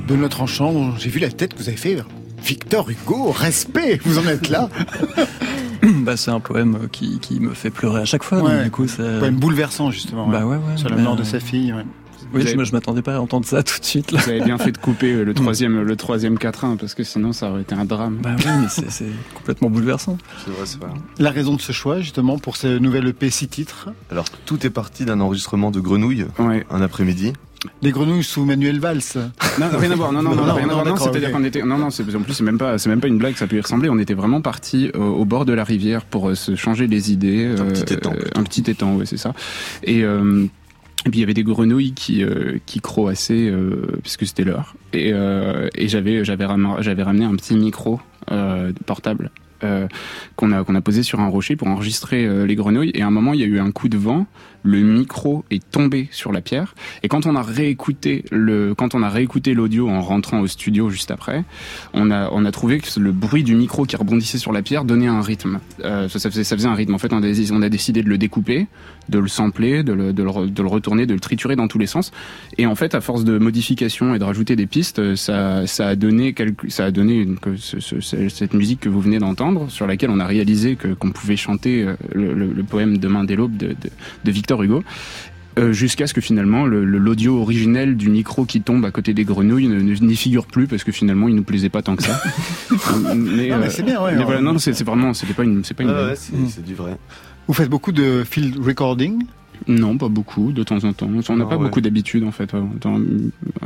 [0.06, 1.98] De notre enchant, j'ai vu la tête que vous avez fait.
[2.44, 4.68] Victor Hugo, respect, vous en êtes là.
[5.82, 8.40] bah, c'est un poème qui, qui me fait pleurer à chaque fois.
[8.42, 8.54] Ouais.
[8.54, 9.18] donc, du coup, c'est...
[9.18, 10.28] Poème bouleversant justement.
[10.28, 10.76] Bah ouais, ouais.
[10.76, 11.72] Sur la mort de euh, sa fille.
[11.72, 11.84] Ouais.
[12.34, 14.12] Oui, avez- je m'attendais pas à entendre ça tout de suite.
[14.12, 14.20] Là.
[14.20, 17.32] Vous avez bien fait de couper euh, le troisième, le troisième quatrain, parce que sinon
[17.32, 18.18] ça aurait été un drame.
[18.22, 20.18] Bah oui, mais c'est, c'est complètement bouleversant.
[20.44, 20.90] C'est vrai, c'est vrai.
[21.18, 23.88] La raison de ce choix justement pour ce nouvel EP six titres.
[24.10, 26.64] Alors, tout est parti d'un enregistrement de Grenouille, Ouais.
[26.70, 27.32] un après-midi.
[27.82, 29.00] Les grenouilles sous Manuel Valls.
[29.58, 30.12] Non, rien à voir.
[30.12, 30.84] Non, non, non, Non, rien à non, voir.
[30.84, 31.34] Non, d'accord, c'est-à-dire ok.
[31.36, 31.62] qu'on était.
[31.62, 31.90] Non, non.
[31.90, 33.36] C'est en plus c'est même pas, c'est même pas une blague.
[33.36, 33.88] Ça peut y ressembler.
[33.88, 37.46] On était vraiment parti au bord de la rivière pour euh, se changer les idées.
[37.46, 38.40] Un euh, petit étang, euh, plutôt.
[38.40, 39.32] un petit étang, ouais, c'est ça.
[39.82, 40.44] Et euh,
[41.06, 44.74] et puis il y avait des grenouilles qui euh, qui croassaient euh, puisque c'était l'heure.
[44.92, 48.00] Et euh, et j'avais j'avais ramené j'avais ramené un petit micro
[48.30, 49.30] euh, portable.
[49.62, 49.88] euh,
[50.36, 53.06] qu'on a qu'on a posé sur un rocher pour enregistrer euh, les grenouilles et à
[53.06, 54.26] un moment il y a eu un coup de vent
[54.66, 56.74] le micro est tombé sur la pierre.
[57.02, 60.90] Et quand on a réécouté le quand on a réécouté l'audio en rentrant au studio
[60.90, 61.44] juste après
[61.94, 64.84] on a on a trouvé que le bruit du micro qui rebondissait sur la pierre
[64.84, 65.60] donnait un rythme.
[65.84, 66.94] Euh, ça, faisait ça faisait un rythme.
[66.94, 68.66] En fait on a, on a décidé de le découper
[69.08, 71.78] de le sampler de le, de le de le retourner de le triturer dans tous
[71.78, 72.10] les sens.
[72.58, 75.86] Et en fait à force de modifications et de rajouter des pistes euh, ça ça
[75.88, 76.34] a donné
[76.68, 77.26] ça a donné
[77.56, 81.10] ce- ce- cette musique que vous venez d'entendre sur laquelle on a réalisé que qu'on
[81.12, 83.74] pouvait chanter euh, le, le- le poème Demain dès l'aube de, de,
[84.24, 84.82] de Victor Hugo
[85.58, 89.14] euh, jusqu'à ce que finalement le- le- l'audio originel du micro qui tombe à côté
[89.14, 92.20] des grenouilles n'y figure plus parce que finalement il nous plaisait pas tant que ça.
[93.14, 94.14] mais, euh, c'est bien, ouais.
[94.16, 95.88] mais voilà, non, c'est vraiment, c'était pas une, c'est pas une.
[95.90, 96.08] Ah blague.
[96.10, 96.16] ouais,
[96.48, 96.96] c'est du vrai.
[97.48, 99.24] Vous faites beaucoup de field recording?
[99.68, 101.08] Non, pas beaucoup, de temps en temps.
[101.30, 101.64] On n'a Non, pas ouais.
[101.64, 103.00] beaucoup d'habitude en fait, euh, dans-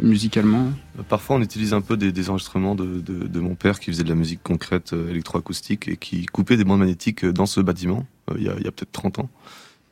[0.02, 0.68] musicalement.
[1.08, 4.04] Parfois, on utilise un peu des, des enregistrements de, de, de mon père qui faisait
[4.04, 8.34] de la musique concrète électroacoustique et qui coupait des bandes magnétiques dans ce bâtiment euh,
[8.38, 9.28] il y a, il y a peut-être 30 ans.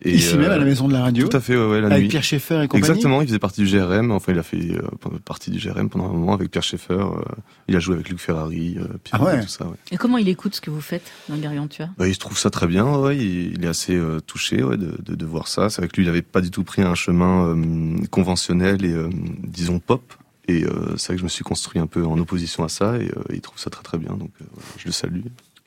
[0.03, 1.27] Et, Ici euh, même à la maison de la radio.
[1.27, 2.09] Tout à fait, ouais, ouais, la avec nuit.
[2.09, 2.79] Pierre Schaeffer et compagnie.
[2.89, 4.13] Exactement, il faisait partie du GRM.
[4.13, 4.83] Enfin, il a fait euh,
[5.25, 6.93] partie du GRM pendant un moment avec Pierre Schaeffer.
[6.95, 7.21] euh,
[7.67, 9.41] il a joué avec Luc Ferrari, euh, Pierre, Ah ouais.
[9.43, 9.67] tout ça.
[9.67, 9.77] Ouais.
[9.91, 12.49] Et comment il écoute ce que vous faites dans Gargantua Bah, il se trouve ça
[12.51, 12.87] très bien.
[12.97, 15.69] Ouais, il, il est assez euh, touché ouais, de, de, de voir ça.
[15.69, 18.93] C'est vrai que lui, il n'avait pas du tout pris un chemin euh, conventionnel et
[18.93, 19.09] euh,
[19.43, 20.15] disons pop.
[20.51, 22.97] Et euh, c'est vrai que je me suis construit un peu en opposition à ça,
[22.97, 24.45] et euh, il trouve ça très très bien, donc euh,
[24.79, 25.21] je le salue.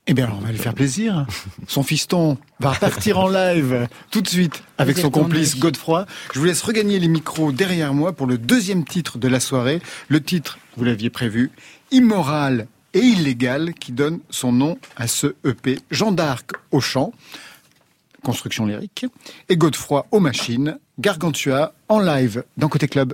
[0.07, 1.27] Eh bien, alors, on va lui faire plaisir.
[1.67, 6.07] Son fiston va partir en live tout de suite avec son complice Godefroy.
[6.33, 9.79] Je vous laisse regagner les micros derrière moi pour le deuxième titre de la soirée.
[10.07, 11.51] Le titre, vous l'aviez prévu,
[11.91, 15.79] Immoral et illégal, qui donne son nom à ce EP.
[15.91, 17.13] Jean d'Arc au chant,
[18.23, 19.05] construction lyrique,
[19.49, 23.13] et Godefroy aux machines, Gargantua en live dans Côté Club.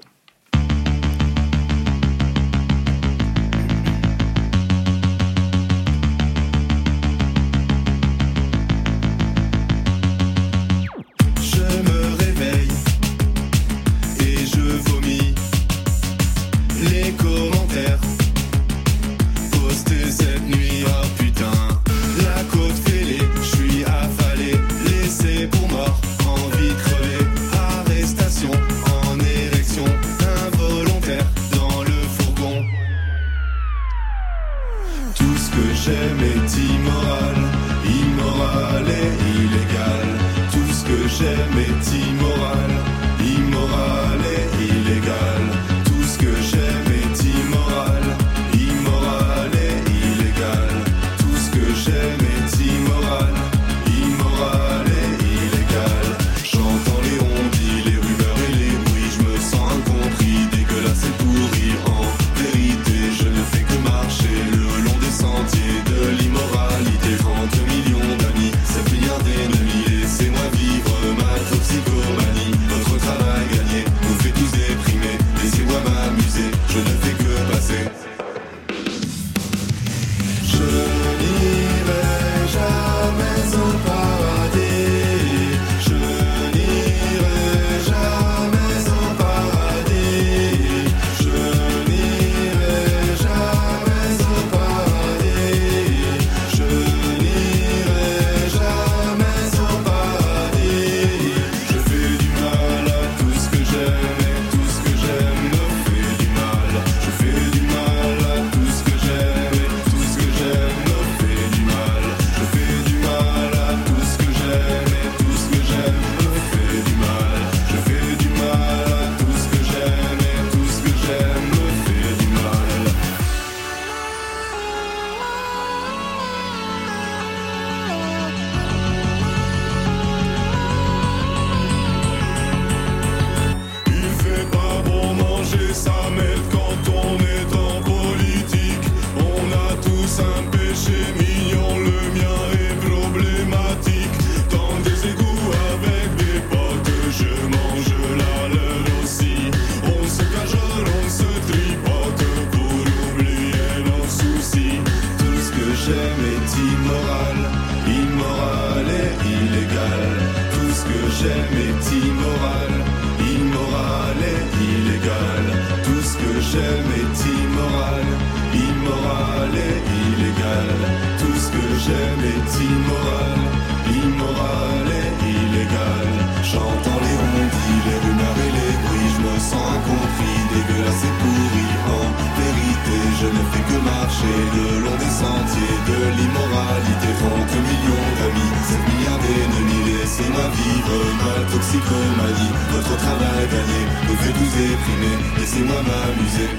[195.39, 196.49] Laissez-moi m'amuser.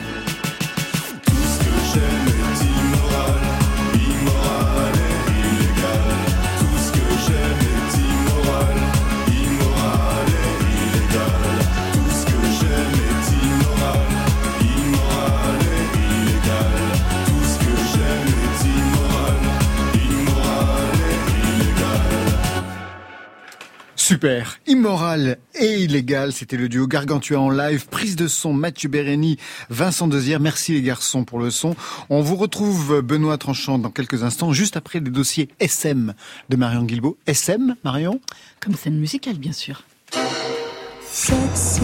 [1.24, 3.44] Tout ce que j'aime est immoral,
[3.94, 6.08] immoral et illégal.
[6.58, 8.78] Tout ce que j'aime est immoral,
[9.30, 11.44] immoral et illégal.
[11.94, 14.10] Tout ce que j'aime est immoral,
[14.60, 16.80] immoral et illégal.
[17.26, 19.40] Tout ce que j'aime est immoral,
[20.10, 22.10] immoral et illégal.
[23.96, 29.38] Super, immoral et illégal, c'était le duo Gargantua en live, prise de son Mathieu Bérény,
[29.70, 31.74] Vincent Dezière, merci les garçons pour le son.
[32.10, 36.14] On vous retrouve Benoît Tranchant dans quelques instants, juste après les dossiers SM
[36.48, 37.16] de Marion Guilbault.
[37.26, 38.20] SM, Marion?
[38.60, 39.82] Comme scène musicale, bien sûr.
[41.10, 41.80] Sexy,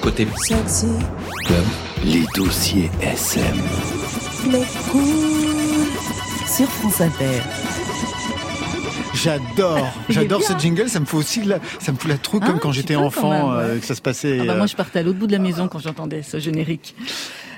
[0.00, 0.86] Côté sexy,
[1.44, 1.64] club,
[2.04, 3.56] les dossiers SM.
[4.50, 5.04] les cool.
[6.46, 7.42] Sur France Inter.
[9.22, 12.56] J'adore, j'adore ce jingle, ça me fait aussi la, ça me fout la trouille comme
[12.56, 13.74] Ah, quand un j'étais enfant, quand même, ouais.
[13.74, 14.38] euh, que ça se passait.
[14.40, 16.38] Ah bah, euh, moi, je partais à l'autre bout de la maison quand j'entendais ce
[16.38, 16.94] générique.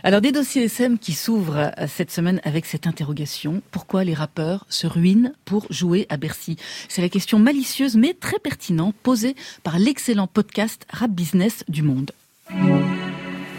[0.02, 3.60] Alors, des dossiers SM qui s'ouvrent euh, cette semaine avec cette interrogation.
[3.72, 6.56] Pourquoi les rappeurs se ruinent pour jouer à Bercy?
[6.88, 12.12] C'est la question malicieuse mais très pertinente posée par l'excellent podcast Rap Business du Monde.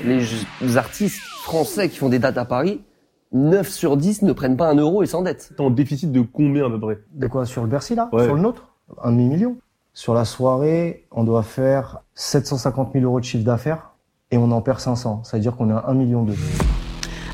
[0.03, 2.79] Les artistes français qui font des dates à Paris,
[3.33, 5.53] 9 sur 10 ne prennent pas un euro et s'endettent.
[5.55, 6.99] T'es en déficit de combien à peu près?
[7.13, 7.45] De quoi?
[7.45, 8.09] Sur le Bercy là?
[8.11, 8.25] Ouais.
[8.25, 8.69] Sur le nôtre?
[9.01, 9.57] Un demi-million.
[9.93, 13.91] Sur la soirée, on doit faire 750 000 euros de chiffre d'affaires
[14.31, 15.23] et on en perd 500.
[15.23, 16.37] Ça veut dire qu'on est à 1 million d'euros.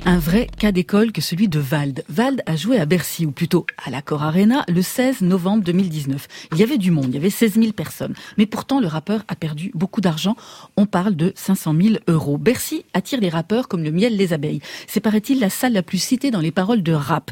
[0.06, 2.04] Un vrai cas d'école que celui de Vald.
[2.08, 6.28] Vald a joué à Bercy, ou plutôt à l'Accor Arena, le 16 novembre 2019.
[6.54, 8.14] Il y avait du monde, il y avait 16 000 personnes.
[8.38, 10.38] Mais pourtant, le rappeur a perdu beaucoup d'argent.
[10.78, 12.38] On parle de 500 000 euros.
[12.38, 14.62] Bercy attire les rappeurs comme le miel les abeilles.
[14.88, 17.32] C'est, paraît-il, la salle la plus citée dans les paroles de rap.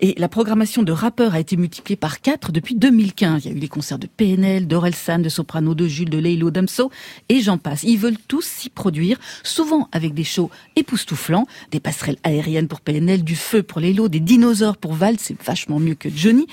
[0.00, 3.44] Et la programmation de rappeurs a été multipliée par 4 depuis 2015.
[3.44, 6.50] Il y a eu les concerts de PNL, d'Orelsan, de Soprano, de Jules, de Leilo,
[6.50, 6.90] Damso,
[7.28, 7.82] et j'en passe.
[7.82, 13.22] Ils veulent tous s'y produire, souvent avec des shows époustouflants, des passerelles aériennes pour PNL,
[13.22, 16.46] du feu pour Leilo, des dinosaures pour Val, c'est vachement mieux que Johnny.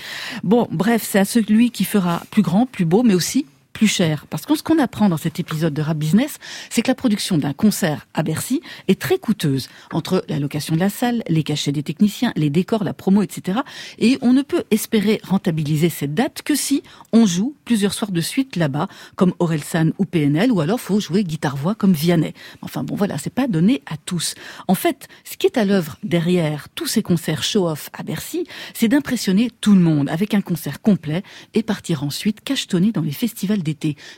[0.44, 3.46] Bon, bref, c'est à celui qui fera plus grand, plus beau, mais aussi
[3.78, 4.26] plus cher.
[4.28, 6.40] Parce que ce qu'on apprend dans cet épisode de Rap Business,
[6.72, 9.70] c'est que la production d'un concert à Bercy est très coûteuse.
[9.92, 13.60] Entre la location de la salle, les cachets des techniciens, les décors, la promo, etc.
[14.00, 16.82] Et on ne peut espérer rentabiliser cette date que si
[17.14, 21.24] on joue plusieurs soirs de suite là-bas, comme Orelsan ou PNL, ou alors faut jouer
[21.24, 22.34] guitare-voix comme Vianney.
[22.64, 24.34] Enfin bon, voilà, c'est pas donné à tous.
[24.68, 28.88] En fait, ce qui est à l'œuvre derrière tous ces concerts show-off à Bercy, c'est
[28.88, 31.22] d'impressionner tout le monde avec un concert complet
[31.54, 33.62] et partir ensuite cachetonner dans les festivals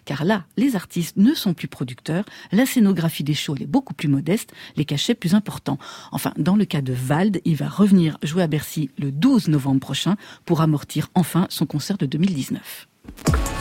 [0.05, 4.07] Car là, les artistes ne sont plus producteurs, la scénographie des shows est beaucoup plus
[4.07, 5.77] modeste, les cachets plus importants.
[6.11, 9.79] Enfin, dans le cas de Vald, il va revenir jouer à Bercy le 12 novembre
[9.79, 12.87] prochain pour amortir enfin son concert de 2019.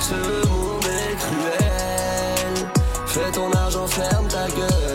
[0.00, 0.14] Ce
[0.48, 2.68] monde est cruel.
[3.06, 4.87] Fais ton argent, ferme ta gueule.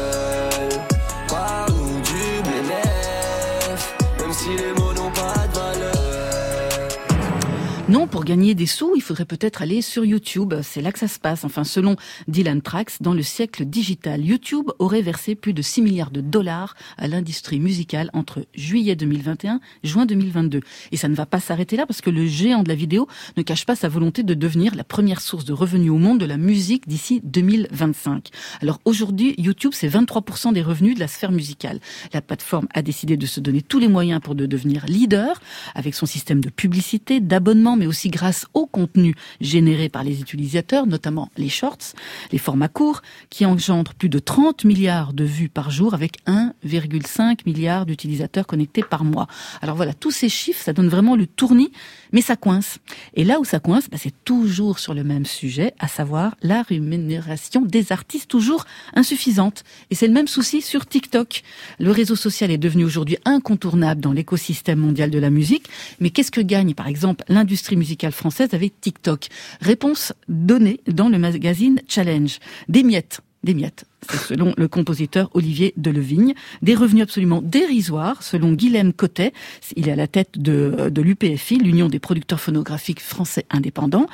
[8.23, 10.53] Pour gagner des sous, il faudrait peut-être aller sur YouTube.
[10.61, 11.43] C'est là que ça se passe.
[11.43, 11.97] Enfin, selon
[12.29, 16.73] Dylan Trax, dans le siècle digital, YouTube aurait versé plus de 6 milliards de dollars
[16.97, 20.61] à l'industrie musicale entre juillet 2021 et juin 2022.
[20.93, 23.41] Et ça ne va pas s'arrêter là parce que le géant de la vidéo ne
[23.41, 26.37] cache pas sa volonté de devenir la première source de revenus au monde de la
[26.37, 28.29] musique d'ici 2025.
[28.61, 31.81] Alors aujourd'hui, YouTube, c'est 23% des revenus de la sphère musicale.
[32.13, 35.41] La plateforme a décidé de se donner tous les moyens pour de devenir leader
[35.75, 40.85] avec son système de publicité, d'abonnement, mais aussi grâce au contenu généré par les utilisateurs,
[40.85, 41.95] notamment les shorts,
[42.31, 47.39] les formats courts, qui engendrent plus de 30 milliards de vues par jour avec 1,5
[47.47, 49.27] milliard d'utilisateurs connectés par mois.
[49.61, 51.71] Alors voilà, tous ces chiffres, ça donne vraiment le tournis,
[52.11, 52.77] mais ça coince.
[53.15, 56.61] Et là où ça coince, bah, c'est toujours sur le même sujet, à savoir la
[56.61, 59.63] rémunération des artistes toujours insuffisante.
[59.89, 61.41] Et c'est le même souci sur TikTok.
[61.79, 65.67] Le réseau social est devenu aujourd'hui incontournable dans l'écosystème mondial de la musique.
[65.99, 69.27] Mais qu'est-ce que gagne, par exemple, l'industrie musicale française avec TikTok
[69.61, 72.39] Réponse donnée dans le magazine Challenge.
[72.69, 73.21] Des miettes.
[73.43, 73.85] Des miettes.
[74.27, 76.33] Selon le compositeur Olivier Delevigne.
[76.61, 79.33] Des revenus absolument dérisoires, selon Guilhem Cotet.
[79.75, 84.07] Il est à la tête de, de l'UPFI, l'Union des producteurs phonographiques français indépendants.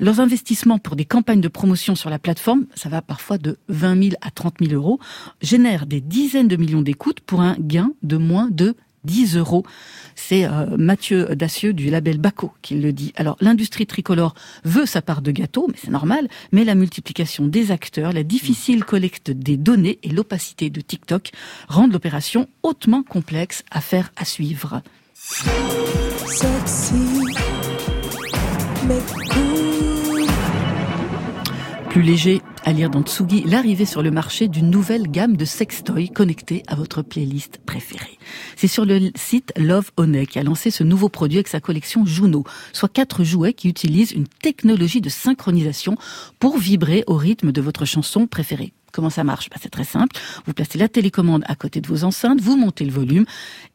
[0.00, 4.02] Leurs investissements pour des campagnes de promotion sur la plateforme, ça va parfois de 20
[4.02, 4.98] 000 à 30 000 euros,
[5.40, 9.64] génèrent des dizaines de millions d'écoutes pour un gain de moins de 10 euros.
[10.14, 13.12] C'est euh, Mathieu Dacieux du label Baco qui le dit.
[13.16, 17.70] Alors l'industrie tricolore veut sa part de gâteau, mais c'est normal, mais la multiplication des
[17.70, 21.32] acteurs, la difficile collecte des données et l'opacité de TikTok
[21.68, 24.82] rendent l'opération hautement complexe à faire à suivre.
[26.26, 26.94] Sexy,
[28.86, 29.53] mais cool.
[31.94, 36.08] Plus léger à lire dans Tsugi, l'arrivée sur le marché d'une nouvelle gamme de sextoys
[36.08, 38.18] connectés à votre playlist préférée.
[38.56, 42.04] C'est sur le site Love Honey qui a lancé ce nouveau produit avec sa collection
[42.04, 45.96] Juno, soit quatre jouets qui utilisent une technologie de synchronisation
[46.40, 48.72] pour vibrer au rythme de votre chanson préférée.
[48.94, 49.50] Comment ça marche?
[49.50, 50.16] Bah, C'est très simple.
[50.46, 53.24] Vous placez la télécommande à côté de vos enceintes, vous montez le volume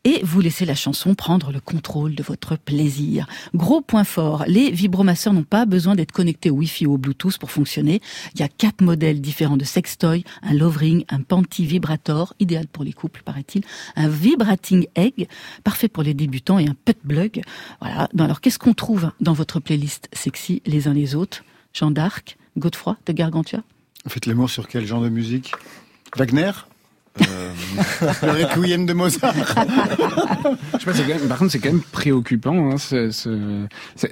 [0.06, 3.28] et vous laissez la chanson prendre le contrôle de votre plaisir.
[3.54, 7.38] Gros point fort, les vibromasseurs n'ont pas besoin d'être connectés au Wi-Fi ou au Bluetooth
[7.38, 8.02] pour fonctionner.
[8.34, 12.68] Il y a quatre modèles différents de sextoy, un love ring, un panty vibrator, idéal
[12.68, 13.64] pour les couples paraît-il,
[13.98, 15.28] un vibrating egg,
[15.66, 17.42] parfait pour les débutants et un pet plug.
[17.82, 18.08] Voilà.
[18.18, 21.44] Alors qu'est-ce qu'on trouve dans votre playlist sexy les uns les autres?
[21.74, 23.64] Jean d'Arc, Godefroy de Gargantua?
[24.10, 25.54] Faites l'amour sur quel genre de musique?
[26.18, 26.52] Wagner?
[28.24, 29.40] Le requiem de Mozart Je
[30.80, 32.72] sais pas, c'est quand même, par contre, c'est quand même préoccupant.
[32.72, 33.30] Hein, ce- ce-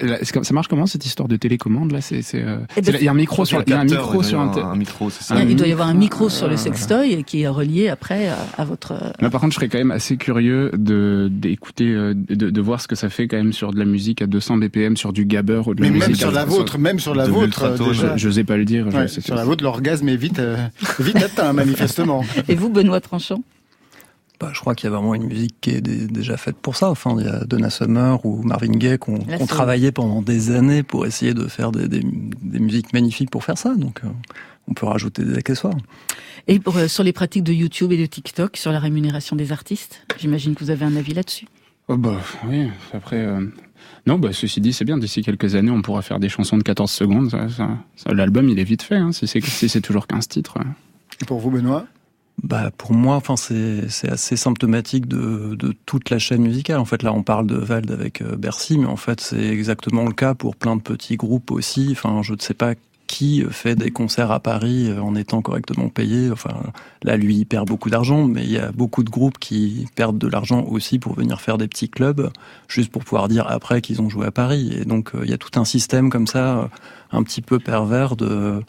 [0.05, 2.01] là, ça marche comment cette histoire de télécommande là?
[2.01, 4.21] C'est, euh, Eh ben, il y a un micro sur, il y a un micro
[4.21, 4.49] il sur doit y un.
[4.51, 5.35] avoir té- un micro, c'est ça?
[5.41, 6.57] Il doit y avoir un micro sur le Ah.
[6.57, 8.93] sextoy qui est relié après euh, à votre.
[9.19, 12.81] Là, par contre, je serais quand même assez curieux de d'écouter, euh, de, de voir
[12.81, 15.25] ce que ça fait quand même sur de la musique à 200 BPM, sur du
[15.25, 16.57] gabber ou de la Mais même musique sur à la 300.
[16.59, 18.17] vôtre, même sur la vôtre, déjà.
[18.17, 18.87] Je n'osais pas le dire.
[18.87, 20.57] Ouais, sur la vôtre, l'orgasme est vite, euh,
[20.99, 22.23] vite atteint, manifestement.
[22.47, 23.43] Et vous, Benoît tranchant?
[24.39, 26.75] Bah, je crois qu'il y a vraiment une musique qui est dé- déjà faite pour
[26.75, 26.91] ça.
[26.91, 29.47] Enfin, il y a Donna Summer ou Marvin Gaye ont soul.
[29.47, 33.57] travaillé pendant des années pour essayer de faire des, des- des musiques magnifiques pour faire
[33.57, 33.73] ça.
[33.75, 34.07] Donc, euh,
[34.67, 35.73] on peut rajouter des accessoires.
[36.47, 39.51] Et pour, euh, sur les pratiques de YouTube et de TikTok, sur la rémunération des
[39.51, 41.47] artistes, j'imagine que vous avez un avis là-dessus?
[41.87, 42.17] Oh bah
[42.47, 43.15] oui, après...
[43.17, 43.43] euh,
[44.05, 46.63] Non, bah ceci dit, c'est bien, d'ici quelques années, on pourra faire des chansons de
[46.63, 47.31] 14 secondes.
[47.31, 50.27] Ça, ça- ça- L'album, il est vite fait, hein, si c'est si c'est toujours 15
[50.27, 50.59] titres.
[51.21, 51.87] Et pour vous, Benoît?
[52.43, 56.79] Bah pour moi, enfin c'est assez symptomatique de, de toute la chaîne musicale.
[56.79, 60.05] En fait, là, on parle de Vald avec euh, Bercy, mais en fait, c'est exactement
[60.05, 61.89] le cas pour plein de petits groupes aussi.
[61.91, 62.75] Enfin, je ne sais pas
[63.07, 66.29] qui fait des concerts à Paris euh, en étant correctement payé.
[66.29, 66.53] Enfin,
[67.03, 70.17] là, lui, il perd beaucoup d'argent, mais il y a beaucoup de groupes qui perdent
[70.17, 72.29] de l'argent aussi pour venir faire des petits clubs,
[72.67, 74.77] juste pour pouvoir dire après qu'ils ont joué à Paris.
[74.79, 76.67] Et donc, euh, il y a tout un système comme ça, euh,
[77.11, 78.61] un petit peu pervers de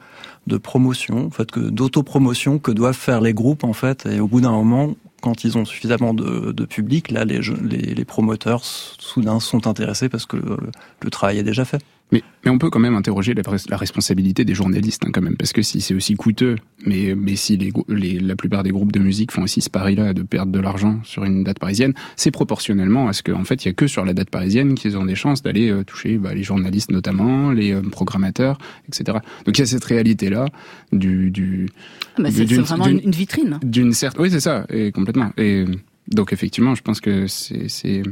[0.48, 4.06] de promotion, en fait, que d'autopromotion que doivent faire les groupes, en fait.
[4.06, 9.40] Et au bout d'un moment, quand ils ont suffisamment de, public, là, les, promoteurs, soudain,
[9.40, 11.82] sont intéressés parce que le travail est déjà fait.
[12.10, 15.36] Mais, mais on peut quand même interroger la, la responsabilité des journalistes, hein, quand même,
[15.36, 16.56] parce que si c'est aussi coûteux,
[16.86, 20.14] mais, mais si les, les, la plupart des groupes de musique font aussi ce pari-là
[20.14, 23.68] de perdre de l'argent sur une date parisienne, c'est proportionnellement à ce qu'en fait, il
[23.68, 26.34] y a que sur la date parisienne qu'ils ont des chances d'aller euh, toucher bah,
[26.34, 29.18] les journalistes notamment, les euh, programmateurs, etc.
[29.44, 30.46] Donc il y a cette réalité-là
[30.92, 31.30] du...
[31.30, 31.68] du
[32.16, 33.58] Ah, bah, c'est vraiment une vitrine.
[33.62, 35.64] d'une certaine oui c'est ça et complètement et
[36.08, 38.02] donc effectivement je pense que c'est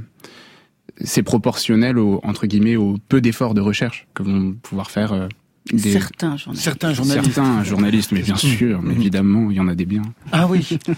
[1.03, 5.29] c'est proportionnel au entre guillemets au peu d'efforts de recherche que vont pouvoir faire euh,
[5.73, 6.65] des Certains journalistes.
[6.65, 7.33] Certains journalistes.
[7.35, 10.79] certains journalistes mais bien sûr mais évidemment il y en a des biens Ah oui.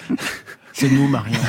[0.74, 1.40] C'est nous, Marion.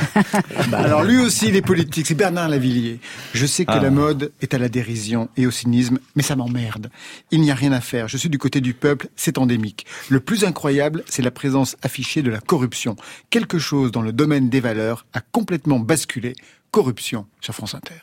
[0.74, 2.08] Alors lui aussi, il est politique.
[2.08, 3.00] C'est Bernard Lavillier.
[3.36, 3.80] Je sais que Ah.
[3.80, 6.90] la mode est à la dérision et au cynisme, mais ça m'emmerde.
[7.30, 8.08] Il n'y a rien à faire.
[8.08, 9.08] Je suis du côté du peuple.
[9.16, 9.86] C'est endémique.
[10.10, 12.96] Le plus incroyable, c'est la présence affichée de la corruption.
[13.30, 16.34] Quelque chose dans le domaine des valeurs a complètement basculé.
[16.72, 18.02] Corruption sur France Inter.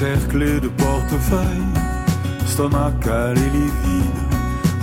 [0.00, 1.74] Cerclé de portefeuilles,
[2.46, 4.20] stomacal et livide,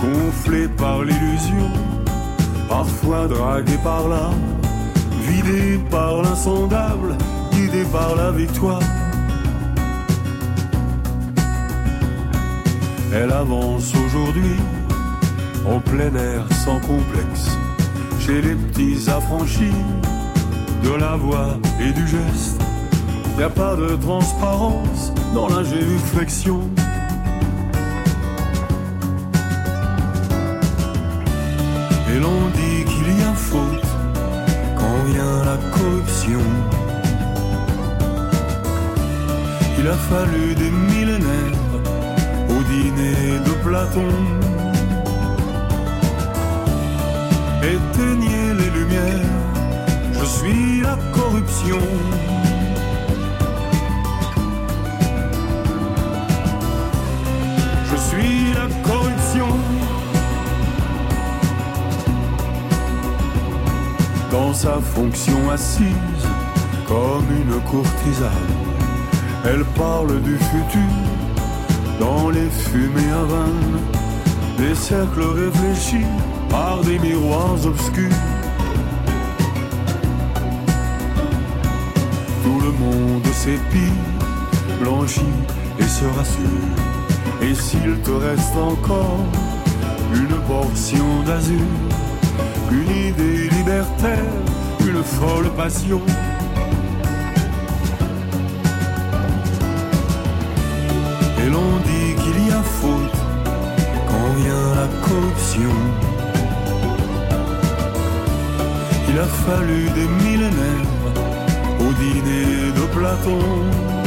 [0.00, 1.70] gonflé par l'illusion,
[2.68, 4.44] parfois dragué par l'âme,
[5.26, 7.16] vidé par l'insondable,
[7.50, 8.88] guidé par la victoire.
[13.12, 14.56] Elle avance aujourd'hui,
[15.66, 17.58] en plein air sans complexe,
[18.20, 19.82] chez les petits affranchis,
[20.84, 22.62] de la voix et du geste.
[23.38, 26.60] Y a pas de transparence dans la génuflexion.
[32.10, 33.86] Et l'on dit qu'il y a faute
[34.76, 36.40] quand vient la corruption.
[39.78, 41.60] Il a fallu des millénaires
[42.50, 44.14] au dîner de Platon.
[47.62, 49.30] Éteignez les lumières,
[50.20, 51.78] je suis la corruption.
[58.82, 59.48] Corruption.
[64.30, 66.26] Dans sa fonction assise,
[66.86, 68.54] comme une courtisane,
[69.44, 71.08] elle parle du futur
[72.00, 73.80] dans les fumées à vannes,
[74.56, 76.06] des cercles réfléchis
[76.48, 78.24] par des miroirs obscurs.
[82.44, 83.92] Tout le monde s'épile,
[84.80, 85.20] blanchit
[85.78, 86.87] et se rassure.
[87.40, 89.24] Et s'il te reste encore
[90.12, 91.60] une portion d'azur,
[92.70, 94.32] une idée libertaire,
[94.80, 96.00] une folle passion.
[101.40, 103.18] Et l'on dit qu'il y a faute
[104.08, 105.74] quand vient la corruption.
[109.10, 110.88] Il a fallu des millénaires
[111.80, 113.97] au dîner de Platon.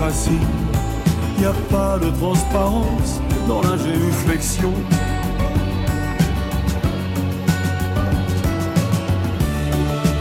[0.02, 0.40] Démocratie.
[1.40, 4.74] Y a pas de transparence dans la génuflexion.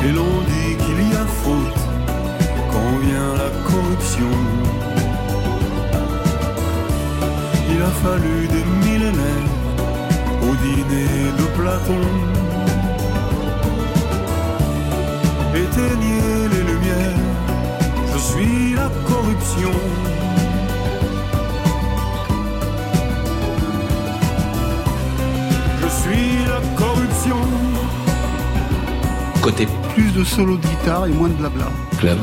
[0.04, 1.80] Et l'on dit qu'il y a faute
[3.66, 4.32] corruption.
[7.72, 9.50] Il a fallu des millénaires
[10.42, 12.06] au dîner de Platon.
[15.54, 16.19] Éteignez
[25.82, 27.36] Je suis la corruption.
[29.42, 31.66] Côté Plus de solo de guitare et moins de blabla.
[31.98, 32.18] club.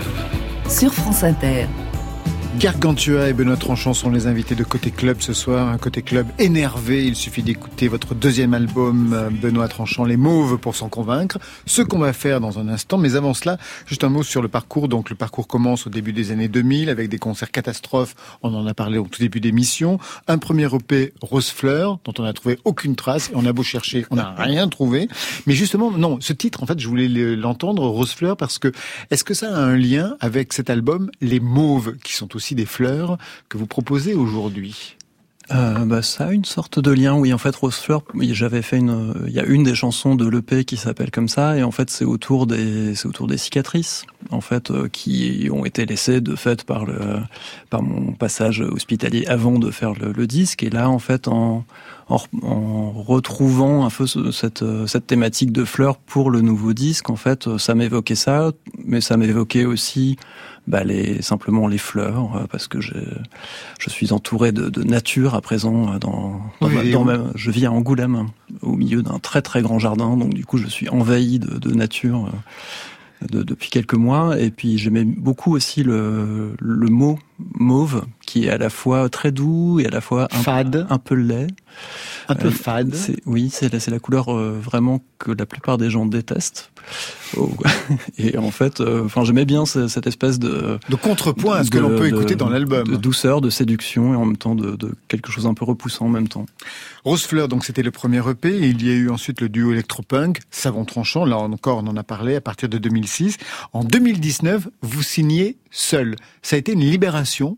[0.69, 1.67] Sur France Inter.
[2.59, 5.67] Gargantua et Benoît Tranchant sont les invités de Côté Club ce soir.
[5.67, 7.05] Un Côté Club énervé.
[7.05, 11.37] Il suffit d'écouter votre deuxième album, euh, Benoît Tranchant, Les Mauves, pour s'en convaincre.
[11.67, 12.97] Ce qu'on va faire dans un instant.
[12.97, 14.87] Mais avant cela, juste un mot sur le parcours.
[14.87, 18.15] Donc, le parcours commence au début des années 2000 avec des concerts catastrophes.
[18.41, 19.99] On en a parlé au tout début d'émission.
[20.27, 23.29] Un premier EP, Rose Fleur, dont on n'a trouvé aucune trace.
[23.29, 25.07] Et on a beau chercher, on n'a rien trouvé.
[25.45, 28.71] Mais justement, non, ce titre, en fait, je voulais le- l'entendre, Rose Fleur, parce que
[29.11, 32.65] est-ce que ça a un lien avec cet album, Les Mauves, qui sont aussi des
[32.65, 33.17] fleurs
[33.49, 34.95] que vous proposez aujourd'hui
[35.49, 37.31] Euh, bah, ça a une sorte de lien, oui.
[37.31, 40.27] En fait, Rose Fleur, oui, j'avais fait une, il y a une des chansons de
[40.27, 44.03] l'EP qui s'appelle comme ça, et en fait, c'est autour des, c'est autour des cicatrices,
[44.29, 46.99] en fait, euh, qui ont été laissées de fait par le,
[47.69, 50.63] par mon passage hospitalier avant de faire le, disque.
[50.63, 51.63] Et là, en fait, en,
[52.09, 56.73] en, en retrouvant un peu ce- cette, euh, cette thématique de fleurs pour le nouveau
[56.73, 58.51] disque, en fait, ça m'évoquait ça,
[58.83, 60.17] mais ça m'évoquait aussi
[60.68, 62.93] bah, les, simplement les fleurs, euh, parce que je,
[63.80, 65.93] je suis entouré de, de nature à présent.
[65.93, 68.28] euh, Dans, dans Oui, ma- et dans où ma- je vis à Angoulême,
[68.61, 71.72] au milieu d'un très très grand jardin, donc du coup je suis envahi de, de
[71.74, 72.26] nature.
[72.28, 77.18] euh, de- depuis quelques mois et puis j'aimais beaucoup aussi le, le mot
[77.55, 80.86] mauve qui est à la fois très doux et à la fois un, Fade.
[80.89, 81.47] un peu laid
[82.28, 82.93] Un peu Euh, fade.
[82.93, 86.71] c'est- oui c'est la, c'est la couleur euh, vraiment que la plupart des gens détestent
[87.36, 87.51] Oh.
[88.17, 91.69] et en fait euh, enfin j'aimais bien ce- cette espèce de De contrepoint à ce
[91.71, 92.88] que l'on peut de- écouter dans l'album.
[92.88, 96.05] de douceur de séduction et en même temps de, de quelque chose un peu repoussant
[96.05, 96.45] en même temps
[97.05, 99.71] Rose Fleur, donc c'était le premier EP, et il y a eu ensuite le duo
[99.71, 103.38] électropunk, Savon Tranchant, là encore on en a parlé à partir de 2006.
[103.71, 106.15] En 2019, vous signez seul.
[106.41, 107.57] Ça a été une libération.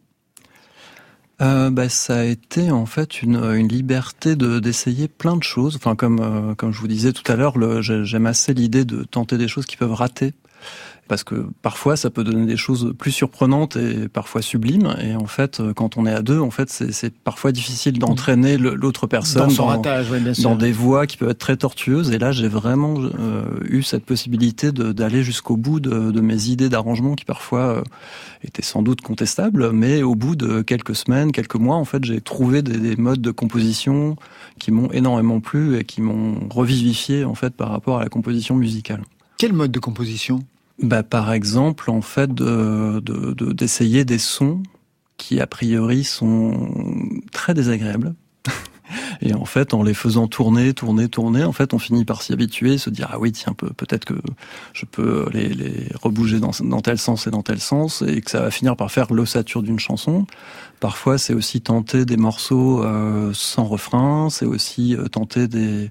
[1.41, 5.77] Euh, bah, ça a été en fait une, une liberté de d'essayer plein de choses.
[5.77, 9.37] Enfin, comme euh, comme je vous disais tout à l'heure, j'aime assez l'idée de tenter
[9.37, 10.33] des choses qui peuvent rater.
[11.09, 14.95] Parce que parfois, ça peut donner des choses plus surprenantes et parfois sublimes.
[15.01, 18.59] Et en fait, euh, quand on est à deux, en fait, c'est parfois difficile d'entraîner
[18.59, 20.43] l'autre personne Dans son ratage, oui, bien sûr.
[20.43, 22.11] dans des voies qui peuvent être très tortueuses.
[22.11, 26.69] Et là, j'ai vraiment euh, eu cette possibilité d'aller jusqu'au bout de, de mes idées
[26.69, 27.81] d'arrangement qui parfois euh,
[28.43, 29.71] étaient sans doute contestables.
[29.71, 33.21] Mais au bout de quelques semaines, quelques mois, en fait, j'ai trouvé des, des modes
[33.21, 34.15] de composition
[34.59, 38.55] qui m'ont énormément plu et qui m'ont revivifié en fait par rapport à la composition
[38.55, 39.01] musicale.
[39.39, 40.43] Quel mode de composition?
[40.81, 44.63] Bah, par exemple, en fait, de de- de- d'essayer des sons
[45.17, 46.71] qui a priori sont
[47.33, 48.15] très désagréables.
[49.21, 52.33] Et en fait, en les faisant tourner, tourner, tourner, en fait, on finit par s'y
[52.33, 54.15] habituer, se dire ah oui tiens peut peut-être que
[54.73, 58.31] je peux les, les rebouger dans, dans tel sens et dans tel sens, et que
[58.31, 60.25] ça va finir par faire l'ossature d'une chanson.
[60.79, 65.89] Parfois, c'est aussi tenter des morceaux euh, sans refrain, c'est aussi euh, tenter des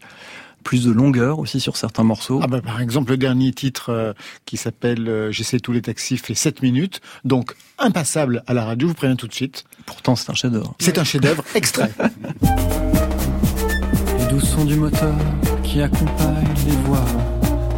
[0.69, 2.41] plus de longueur aussi sur certains morceaux.
[2.43, 4.12] Ah bah, par exemple, le dernier titre euh,
[4.45, 8.87] qui s'appelle euh, J'essaie tous les taxis fait 7 minutes, donc impassable à la radio,
[8.87, 9.64] je vous préviens tout de suite.
[9.87, 10.75] Pourtant, c'est un chef-d'œuvre.
[10.79, 11.91] C'est un chef-d'œuvre extrait.
[14.19, 15.16] Les doux sons du moteur
[15.64, 17.07] qui accompagnent les voix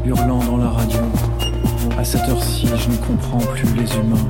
[0.04, 0.98] hurlant dans la radio.
[1.96, 4.28] À cette heure-ci, je ne comprends plus les humains.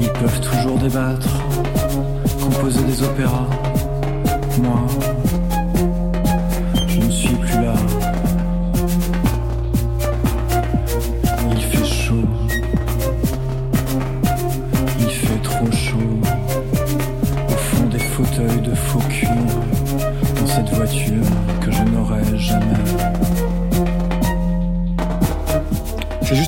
[0.00, 1.28] Ils peuvent toujours débattre,
[2.40, 3.48] composer des opéras.
[4.62, 4.86] Moi,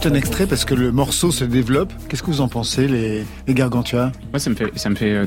[0.05, 1.93] juste un extrait parce que le morceau se développe.
[2.09, 4.13] Qu'est-ce que vous en pensez, les, les Gargantua?
[4.33, 5.27] Moi, ça me fait, ça me fait, euh,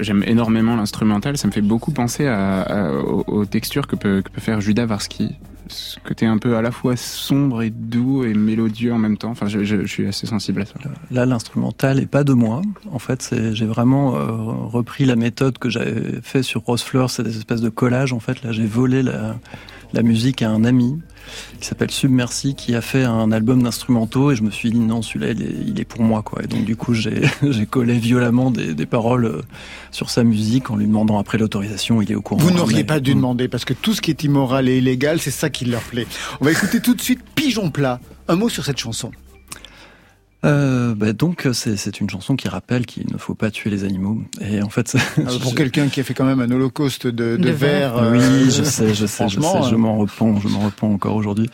[0.00, 1.36] j'aime énormément l'instrumental.
[1.36, 4.60] Ça me fait beaucoup penser à, à- aux, aux textures que peut, que peut faire
[4.60, 5.32] Judas Varsky.
[5.68, 9.30] Ce côté un peu à la fois sombre et doux et mélodieux en même temps.
[9.30, 10.74] Enfin, je, je- je suis assez sensible à ça.
[11.10, 12.62] Là, l'instrumental est pas de moi.
[12.92, 17.10] En fait, c'est, j'ai vraiment euh, repris la méthode que j'avais fait sur Rose Fleur,
[17.10, 18.12] cette espèce de collage.
[18.12, 19.36] En fait, là, j'ai volé la,
[19.92, 20.98] la musique à un ami
[21.60, 25.02] qui s'appelle Submersi, qui a fait un album d'instrumentaux, et je me suis dit non,
[25.02, 26.42] celui-là, il est, il est pour moi, quoi.
[26.42, 29.42] Et donc, du coup, j'ai, j'ai collé violemment des, des paroles euh,
[29.90, 32.02] sur sa musique en lui demandant après l'autorisation.
[32.02, 32.40] Il est au courant.
[32.42, 35.20] Vous n'auriez Mais- pas dû demander parce que tout ce qui est immoral et illégal,
[35.20, 36.06] c'est ça qui leur plaît.
[36.40, 38.00] On va écouter tout de suite Pigeon plat.
[38.28, 39.10] Un mot sur cette chanson.
[40.44, 43.84] Euh, bah donc c'est c'est une chanson qui rappelle qu'il ne faut pas tuer les
[43.84, 44.18] animaux.
[44.40, 47.42] Et en fait, Ah, pour quelqu'un qui a fait quand même un holocauste de, de,
[47.42, 47.94] De verre.
[48.12, 50.60] oui, euh, je sais, je sais, je sais, franchement, je euh, m'en repens, je m'en
[50.60, 51.50] repens encore aujourd'hui.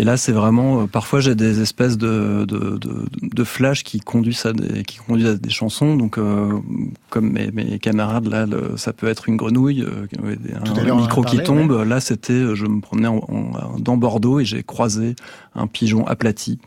[0.00, 3.98] Et là, c'est vraiment, euh, parfois j'ai des espèces de, de, de, de flashs qui
[3.98, 5.96] conduisent à des, qui conduisent à des chansons.
[5.96, 6.52] Donc, euh,
[7.10, 11.38] comme mes, mes camarades là, le- ça peut être une grenouille, euh, un, micro qui
[11.42, 11.72] tombe.
[11.84, 15.16] Là, c'était, je me promenais en- en- dans Bordeaux et j'ai croisé
[15.56, 16.60] un pigeon aplati.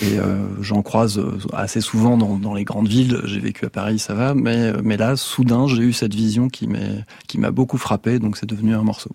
[0.00, 1.20] Et euh, j'en croise
[1.52, 3.22] assez souvent dans, dans les grandes villes.
[3.24, 4.34] J'ai vécu à Paris, ça va.
[4.34, 8.20] Mais, mais là, soudain, j'ai eu cette vision qui m'est, qui m'a beaucoup frappé.
[8.20, 9.10] Donc, c'est devenu un morceau.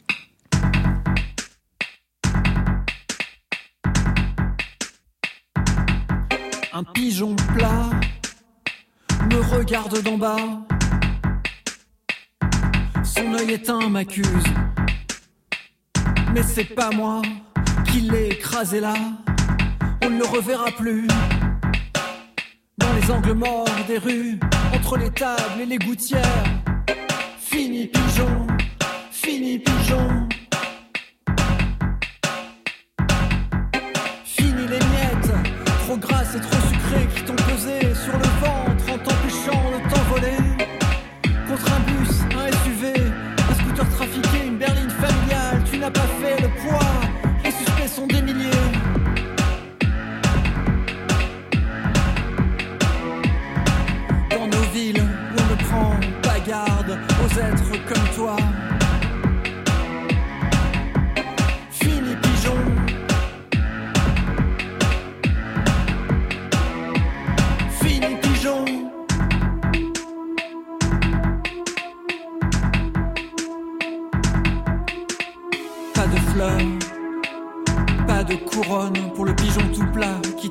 [6.76, 7.92] Un pigeon plat
[9.30, 10.38] me regarde d'en bas.
[13.04, 14.26] Son œil éteint m'accuse.
[16.34, 17.22] Mais c'est pas moi
[17.92, 18.96] qui l'ai écrasé là.
[20.04, 21.06] On ne le reverra plus.
[22.80, 24.40] Dans les angles morts des rues,
[24.74, 26.44] entre les tables et les gouttières.
[27.40, 28.48] Fini pigeon,
[29.12, 30.28] fini pigeon.
[36.00, 40.38] Trop et trop sucrées qui t'ont pesé sur le ventre en t'empêchant de t'envoler.
[41.48, 42.94] Contre un bus, un SUV,
[43.50, 46.80] un scooter trafiqué, une berline familiale, tu n'as pas fait le poids,
[47.44, 48.50] les suspects sont des milliers.
[54.32, 55.04] Dans nos villes
[55.38, 58.53] on ne prend pas garde aux êtres comme toi.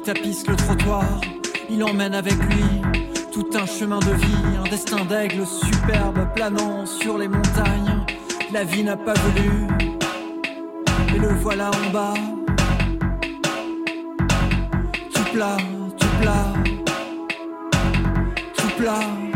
[0.04, 1.20] Tapisse le trottoir.
[1.70, 2.82] Il emmène avec lui
[3.32, 8.04] tout un chemin de vie, un destin d'aigle superbe planant sur les montagnes.
[8.52, 9.68] La vie n'a pas voulu,
[11.14, 12.14] et le voilà en bas.
[15.14, 15.56] Tout plat,
[15.98, 16.52] tout plat,
[18.54, 19.31] tout plat.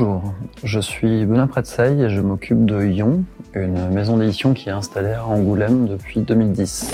[0.00, 0.32] Bonjour,
[0.62, 5.10] je suis Benoît Pretzeil et je m'occupe de Yon, une maison d'édition qui est installée
[5.14, 6.92] à Angoulême depuis 2010.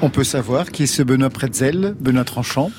[0.00, 2.70] On peut savoir qui est ce Benoît Pretzel, Benoît Tranchant?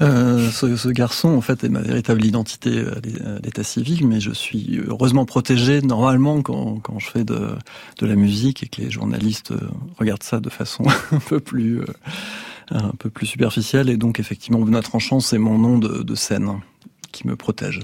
[0.00, 4.06] Euh, ce, ce garçon, en fait, est ma véritable identité à l'é- à l'état civil,
[4.06, 7.56] mais je suis heureusement protégé normalement quand, quand je fais de,
[7.98, 9.58] de la musique et que les journalistes euh,
[9.98, 11.86] regardent ça de façon un peu plus euh,
[12.70, 13.90] un peu plus superficielle.
[13.90, 16.60] Et donc, effectivement, Benoît Tranchant, c'est mon nom de, de scène
[17.10, 17.80] qui me protège.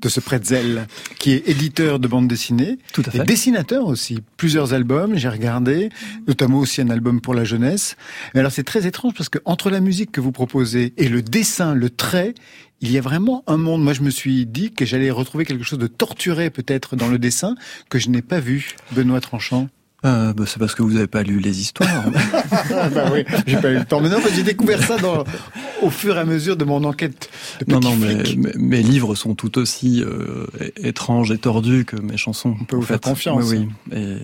[0.00, 0.86] De ce Pretzel,
[1.18, 3.18] qui est éditeur de bande dessinée, Tout à fait.
[3.18, 4.20] et dessinateur aussi.
[4.36, 5.90] Plusieurs albums, j'ai regardé,
[6.26, 7.96] notamment aussi un album pour la jeunesse.
[8.34, 11.22] Et alors c'est très étrange parce que entre la musique que vous proposez et le
[11.22, 12.34] dessin, le trait,
[12.80, 13.82] il y a vraiment un monde.
[13.82, 17.18] Moi, je me suis dit que j'allais retrouver quelque chose de torturé peut-être dans le
[17.18, 17.54] dessin
[17.90, 19.68] que je n'ai pas vu, Benoît Tranchant.
[20.04, 22.04] Euh, bah, c'est parce que vous n'avez pas lu les histoires.
[22.52, 24.00] ah bah oui, j'ai pas eu le temps.
[24.00, 25.24] Mais non, mais j'ai découvert ça dans,
[25.82, 27.28] au fur et à mesure de mon enquête
[27.66, 28.22] de non, non, mais,
[28.56, 30.46] mes livres sont tout aussi euh,
[30.76, 32.56] étranges et tordus que mes chansons.
[32.60, 33.44] On peut vous faire confiance.
[33.50, 33.98] Oui, oui.
[33.98, 34.16] Et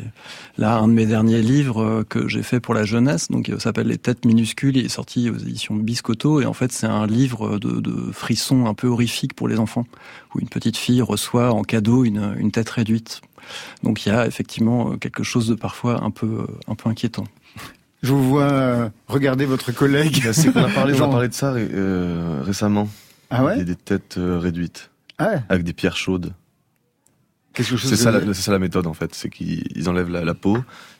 [0.56, 3.60] là, un de mes derniers livres euh, que j'ai fait pour la jeunesse, donc il
[3.60, 7.06] s'appelle Les Têtes minuscules, il est sorti aux éditions Biscotto, et en fait, c'est un
[7.06, 9.86] livre de, de frissons un peu horrifiques pour les enfants,
[10.34, 13.20] où une petite fille reçoit en cadeau une, une tête réduite.
[13.82, 16.88] Donc il y a effectivement euh, quelque chose de parfois un peu, euh, un peu
[16.88, 17.24] inquiétant.
[18.02, 20.22] Je vous vois euh, regarder votre collègue.
[20.24, 22.88] Bah, c'est qu'on a parlé, on a parlé de ça euh, récemment.
[23.30, 24.90] Ah ouais Des, des têtes réduites.
[25.18, 25.42] Ah ouais.
[25.48, 26.32] Avec des pierres chaudes.
[27.88, 29.14] C'est ça, de- la- c'est ça la méthode en fait.
[29.14, 30.58] C'est qu'ils ils enlèvent la, la peau,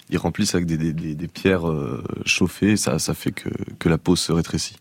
[0.09, 2.76] ils remplissent avec des, des, des, des pierres euh, chauffées.
[2.78, 4.76] Ça, ça fait que, que la peau se rétrécit.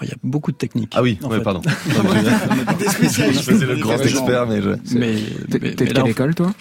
[0.00, 0.92] Alors, il y a beaucoup de techniques.
[0.96, 1.60] Ah oui, ouais, pardon.
[2.78, 3.40] Des spécialistes.
[3.44, 4.70] Je faisais le grand expert, mais je...
[4.94, 5.16] Mais,
[5.50, 6.52] T'es mais- mais quelle école, toi?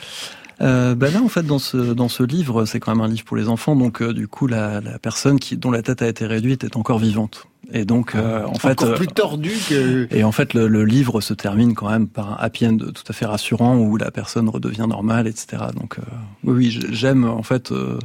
[0.59, 3.23] Euh, bah là, en fait, dans ce dans ce livre, c'est quand même un livre
[3.25, 6.07] pour les enfants, donc euh, du coup, la, la personne qui dont la tête a
[6.07, 7.45] été réduite est encore vivante.
[7.73, 10.07] Et donc, euh, en fait, Ah, Encore euh, plus tordu que.
[10.09, 13.03] et en fait, le, le livre se termine quand même par un happy end tout
[13.07, 15.63] à fait rassurant où la personne redevient normale, etc.
[15.75, 16.01] Donc, euh,
[16.45, 17.99] oui, oui, j'aime en fait euh,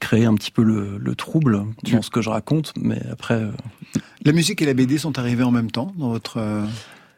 [0.00, 3.34] créer un petit peu le, le trouble dans ce que je raconte, mais après.
[3.34, 3.50] euh,
[4.24, 6.64] La musique et la BD sont arrivées en même temps dans votre, euh,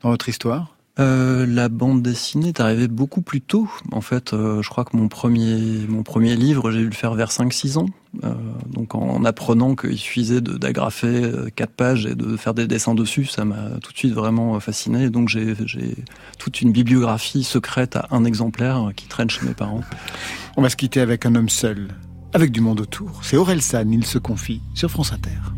[0.03, 0.77] dans votre histoire?
[0.99, 3.69] Euh, la bande dessinée est arrivée beaucoup plus tôt.
[3.93, 7.15] En fait, euh, je crois que mon premier, mon premier livre, j'ai dû le faire
[7.15, 7.87] vers 5-6 ans.
[8.25, 8.35] Euh,
[8.67, 13.27] donc en apprenant qu'il suffisait d'agrafer euh, quatre pages et de faire des dessins dessus,
[13.27, 15.05] ça m'a tout de suite vraiment euh, fasciné.
[15.05, 15.55] Et donc j'ai
[16.39, 19.83] toute une bibliographie secrète à un exemplaire qui traîne chez mes parents.
[20.57, 21.89] On va se quitter avec un homme seul,
[22.33, 23.21] avec du monde autour.
[23.23, 25.58] C'est Aurel San, il se confie sur France Inter.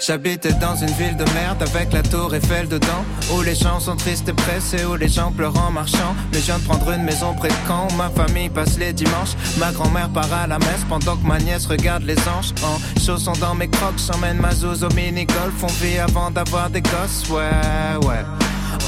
[0.00, 3.96] J'habitais dans une ville de merde avec la tour Eiffel dedans Où les gens sont
[3.96, 6.14] tristes et pressés, où les gens pleurent en marchant.
[6.32, 8.92] Mais je viens de prendre une maison près de Caen où ma famille passe les
[8.92, 9.34] dimanches.
[9.58, 12.54] Ma grand-mère part à la messe pendant que ma nièce regarde les anges.
[12.62, 15.54] En chaussons dans mes crocs, j'emmène ma zouze au mini-golf.
[15.62, 18.24] On vit avant d'avoir des gosses, ouais, ouais.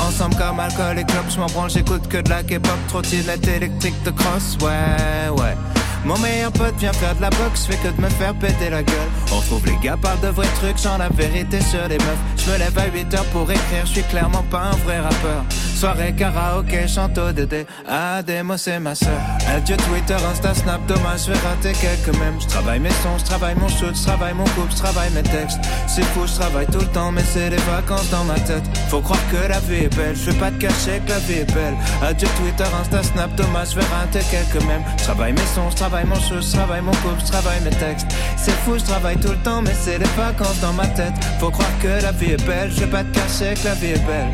[0.07, 4.01] Ensemble comme alcool et clope, je m'en branle, j'écoute que de la K-pop Trottinette électrique
[4.05, 7.95] de cross, ouais, ouais mon meilleur pote vient faire de la boxe, je fais que
[7.95, 9.11] de me faire péter la gueule.
[9.33, 12.19] On retrouve les gars parlent de vrais trucs, genre la vérité sur les meufs.
[12.37, 15.45] Je me lève à 8 heures pour écrire, je suis clairement pas un vrai rappeur.
[15.81, 17.67] Soirée karaoké, chante au DD.
[17.89, 19.19] Ah, démo, c'est ma soeur.
[19.49, 22.39] Adieu Twitter, Insta, Snap, dommage, je vais rater quelques mèmes.
[22.39, 25.23] Je travaille mes sons, je travaille mon shoot, je travaille mon couple, je travaille mes
[25.23, 25.59] textes.
[25.87, 28.65] C'est fou, je travaille tout le temps, mais c'est les vacances dans ma tête.
[28.89, 31.39] Faut croire que la vie est belle, je vais pas te cacher que la vie
[31.39, 31.77] est belle.
[32.03, 34.85] Adieu Twitter, Insta, Snap, dommage, je vais rater quelques mèmes.
[34.99, 38.07] Je mes sons, travaille mon shoot, je travaille mon couple, je travaille mes textes.
[38.37, 41.15] C'est fou, je travaille tout le temps, mais c'est les vacances dans ma tête.
[41.41, 43.89] Faut croire que la vie est belle, je vais pas te cacher que la vie
[43.89, 44.31] est belle.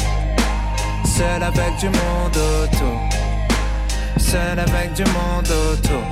[1.06, 3.00] Seul avec du monde autour.
[4.18, 6.02] Seul avec du monde autour.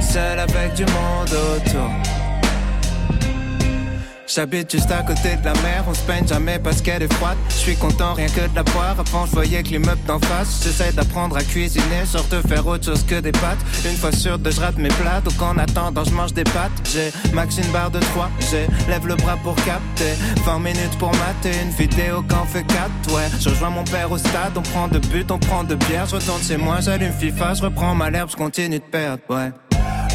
[0.00, 2.15] Seul avec du monde autour.
[4.26, 7.38] J'habite juste à côté de la mer, on se peine jamais parce qu'elle est froide.
[7.48, 10.62] Je suis content rien que de la boire, avant je voyais que l'immeuble d'en face.
[10.64, 13.58] J'essaie d'apprendre à cuisiner, genre de faire autre chose que des pâtes.
[13.84, 16.72] Une fois sur deux, je rate mes plats, donc en attendant, je mange des pâtes.
[16.92, 20.14] J'ai max une barre de 3, j'ai lève le bras pour capter.
[20.44, 23.28] 20 minutes pour mater une vidéo qu'en fait 4, ouais.
[23.40, 26.06] Je rejoins mon père au stade, on prend de but, on prend de bière.
[26.06, 29.52] Je retourne chez moi, j'allume FIFA, je reprends ma l'herbe, je continue de perdre, ouais.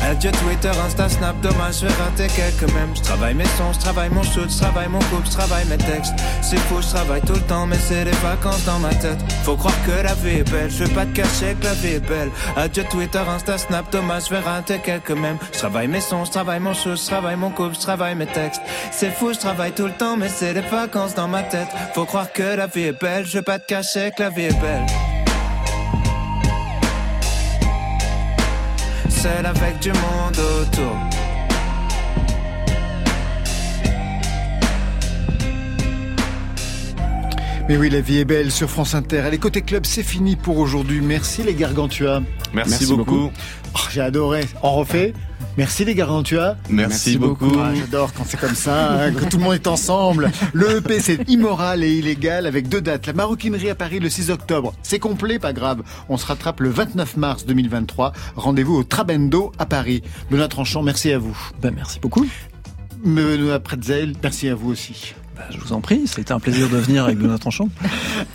[0.04, 2.96] Adieu Twitter, Insta, Snap, dommage, je vais rater quelques mèmes.
[2.96, 5.78] Je travaille mes sons, je travaille mon shoot, je travaille mon couple, je travaille mes
[5.78, 6.14] textes.
[6.42, 9.20] C'est fou, je travaille tout le temps, mais c'est les vacances dans ma tête.
[9.44, 11.96] Faut croire que la vie est belle, je vais pas te cacher que la vie
[11.96, 12.32] est belle.
[12.58, 15.38] Adieu Twitter, Insta, Snap, dommage, je vais rater quelques mèmes.
[15.54, 18.28] Je travaille mes sons, je travaille mon shoot, je travaille mon couple, je travaille mes
[18.28, 18.62] textes.
[18.92, 21.68] C'est fou, je travaille tout le temps, mais c'est les vacances dans ma tête.
[21.94, 24.46] Faut croire que la vie est belle, je vais pas te cacher que la vie
[24.46, 24.86] est belle.
[29.22, 31.21] Seul avec du monde autour.
[37.72, 39.20] Mais oui, la vie est belle sur France Inter.
[39.20, 41.00] Allez, côté club, c'est fini pour aujourd'hui.
[41.00, 42.20] Merci les Gargantua.
[42.54, 43.04] Merci, Merci beaucoup.
[43.16, 43.32] beaucoup.
[43.76, 44.44] Oh, J'ai adoré.
[44.62, 45.14] On refait
[45.56, 46.58] Merci les Gargantua.
[46.68, 47.50] Merci, Merci beaucoup.
[47.58, 50.32] Ah, J'adore quand c'est comme ça, hein, que tout le monde est ensemble.
[50.52, 53.08] Le EP, c'est immoral et illégal avec deux dates.
[53.08, 54.74] La maroquinerie à Paris le 6 octobre.
[54.84, 55.82] C'est complet, pas grave.
[56.10, 58.12] On se rattrape le 29 mars 2023.
[58.36, 60.04] Rendez-vous au Trabendo à Paris.
[60.30, 61.38] Benoît Tranchant, merci à vous.
[61.62, 62.28] Ben, merci beaucoup.
[63.06, 65.16] Benoît Pretzel, merci à vous aussi.
[65.42, 67.70] Ben, je vous en prie, c'était un plaisir de venir avec Benoît Tranchant.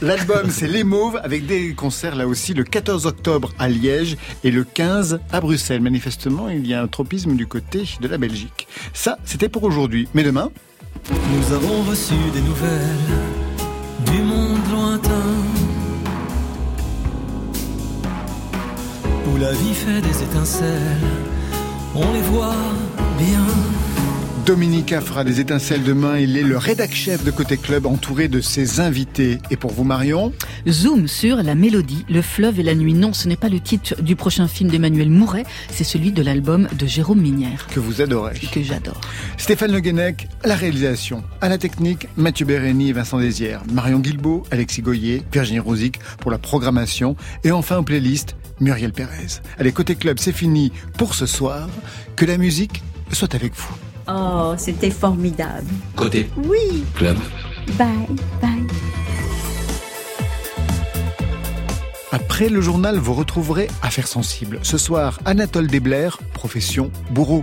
[0.03, 4.51] L'album, c'est Les Mauves, avec des concerts là aussi le 14 octobre à Liège et
[4.51, 5.81] le 15 à Bruxelles.
[5.81, 8.67] Manifestement, il y a un tropisme du côté de la Belgique.
[8.93, 10.09] Ça, c'était pour aujourd'hui.
[10.15, 10.51] Mais demain
[11.11, 12.81] Nous avons reçu des nouvelles
[14.07, 15.11] du monde lointain
[19.29, 20.73] où la vie fait des étincelles.
[21.95, 22.55] On les voit
[23.19, 23.76] bien
[24.47, 26.19] Dominica fera des étincelles demain.
[26.19, 29.41] Il est le rédac chef de Côté Club entouré de ses invités.
[29.51, 30.33] Et pour vous, Marion
[30.69, 32.95] Zoom sur la mélodie, le fleuve et la nuit.
[32.95, 35.43] Non, ce n'est pas le titre du prochain film d'Emmanuel Mouret,
[35.73, 37.67] c'est celui de l'album de Jérôme Minière.
[37.67, 38.39] Que vous adorez.
[38.53, 39.01] Que j'adore.
[39.37, 41.25] Stéphane Le Guenec, à la réalisation.
[41.41, 43.63] À la technique, Mathieu Bérény et Vincent Désières.
[43.73, 47.17] Marion Guilbeault, Alexis Goyer, Virginie Rosic pour la programmation.
[47.43, 49.41] Et enfin, en playlist, Muriel Pérez.
[49.59, 51.69] Allez, Côté Club, c'est fini pour ce soir.
[52.15, 53.75] Que la musique soit avec vous.
[54.09, 55.67] Oh, c'était formidable.
[55.97, 56.85] Côté Oui.
[56.95, 57.17] club.
[57.79, 57.87] Bye,
[58.41, 58.51] bye.
[62.13, 64.61] Après le journal, vous retrouverez Affaires sensibles.
[64.63, 67.43] Ce soir, Anatole Desblair, profession bourreau.